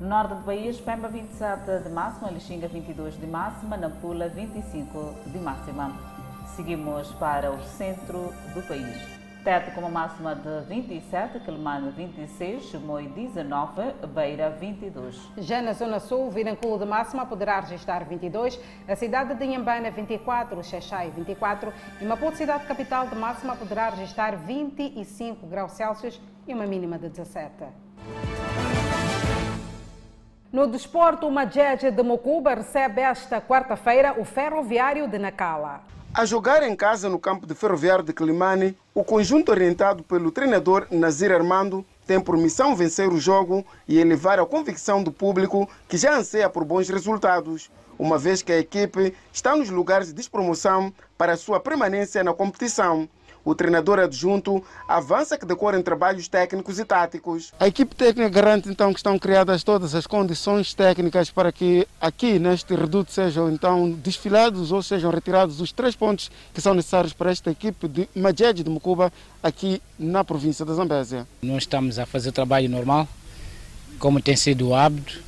[0.00, 5.38] No norte do país, Pemba 27 de máxima, Lixinga 22 de máxima, Nampula 25 de
[5.38, 5.92] máxima.
[6.56, 9.22] Seguimos para o centro do país.
[9.44, 15.20] Tete com uma máxima de 27, Quelimane 26, Chumoi 19, Beira 22.
[15.38, 20.62] Já na Zona Sul, Viranculo de máxima poderá registrar 22, a cidade de Inhambana 24,
[20.62, 26.66] Xaxai 24 e Maputo, cidade capital de máxima, poderá registrar 25 graus Celsius e uma
[26.66, 27.64] mínima de 17.
[30.52, 35.80] No desporto, uma Majeje de Mocuba recebe esta quarta-feira o Ferroviário de Nacala.
[36.12, 40.86] A jogar em casa no campo de Ferroviário de Climane, o conjunto orientado pelo treinador
[40.90, 45.96] Nazir Armando tem por missão vencer o jogo e elevar a convicção do público que
[45.96, 50.92] já anseia por bons resultados, uma vez que a equipe está nos lugares de despromoção
[51.16, 53.08] para sua permanência na competição.
[53.44, 57.52] O treinador adjunto avança que decorrem trabalhos técnicos e táticos.
[57.58, 62.38] A equipe técnica garante então que estão criadas todas as condições técnicas para que aqui
[62.38, 67.30] neste reduto sejam então desfilados ou sejam retirados os três pontos que são necessários para
[67.30, 69.12] esta equipe de Majed de Mucuba
[69.42, 71.26] aqui na província da Zambésia.
[71.42, 73.08] Nós estamos a fazer trabalho normal,
[73.98, 75.20] como tem sido o hábito,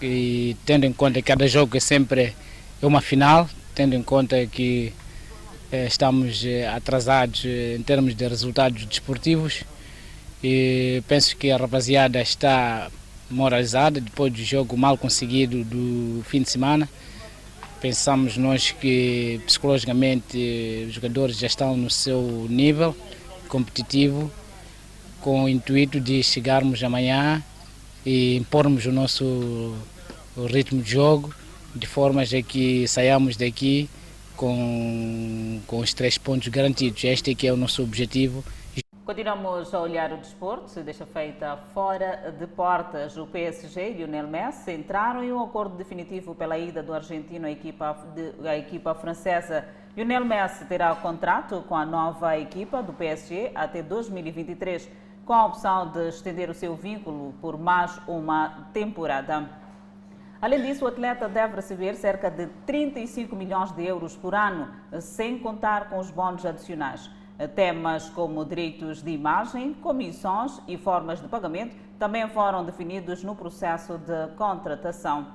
[0.00, 2.34] e tendo em conta que cada jogo é sempre
[2.82, 4.92] uma final, tendo em conta que
[5.86, 9.64] estamos eh, atrasados eh, em termos de resultados desportivos
[10.42, 12.90] e penso que a rapaziada está
[13.30, 16.88] moralizada depois do jogo mal conseguido do fim de semana.
[17.80, 22.96] Pensamos nós que psicologicamente os jogadores já estão no seu nível
[23.48, 24.30] competitivo
[25.20, 27.42] com o intuito de chegarmos amanhã
[28.04, 29.74] e impormos o nosso
[30.50, 31.34] ritmo de jogo
[31.74, 33.88] de formas a que saiamos daqui
[34.36, 37.02] com, com os três pontos garantidos.
[37.04, 38.44] Este é que é o nosso objetivo.
[39.04, 43.18] Continuamos a olhar o desporto, deixa feita fora de portas.
[43.18, 47.50] O PSG e Lionel Messi entraram em um acordo definitivo pela ida do argentino à
[47.50, 49.66] equipa, de, à equipa francesa.
[49.94, 54.88] Lionel Messi terá contrato com a nova equipa do PSG até 2023,
[55.26, 59.63] com a opção de estender o seu vínculo por mais uma temporada.
[60.44, 64.68] Além disso, o atleta deve receber cerca de 35 milhões de euros por ano,
[65.00, 67.10] sem contar com os bónus adicionais.
[67.54, 73.96] Temas como direitos de imagem, comissões e formas de pagamento também foram definidos no processo
[73.96, 75.28] de contratação.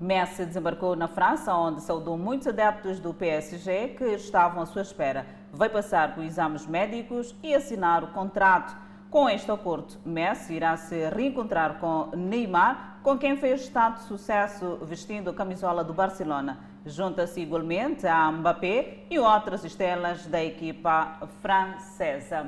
[0.00, 5.26] Messi desembarcou na França, onde saudou muitos adeptos do PSG que estavam à sua espera.
[5.52, 8.76] Vai passar por exames médicos e assinar o contrato.
[9.10, 14.78] Com este acordo, Messi irá se reencontrar com Neymar, com quem fez estado de sucesso
[14.82, 16.58] vestindo a camisola do Barcelona.
[16.86, 22.46] Junta-se igualmente a Mbappé e outras estrelas da equipa francesa.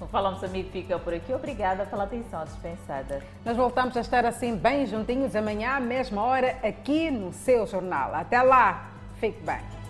[0.00, 1.34] O Fala Moçambique fica por aqui.
[1.34, 3.20] Obrigada pela atenção dispensada.
[3.44, 8.14] Nós voltamos a estar assim bem juntinhos amanhã, à mesma hora, aqui no seu jornal.
[8.14, 9.81] Até lá, fique bem.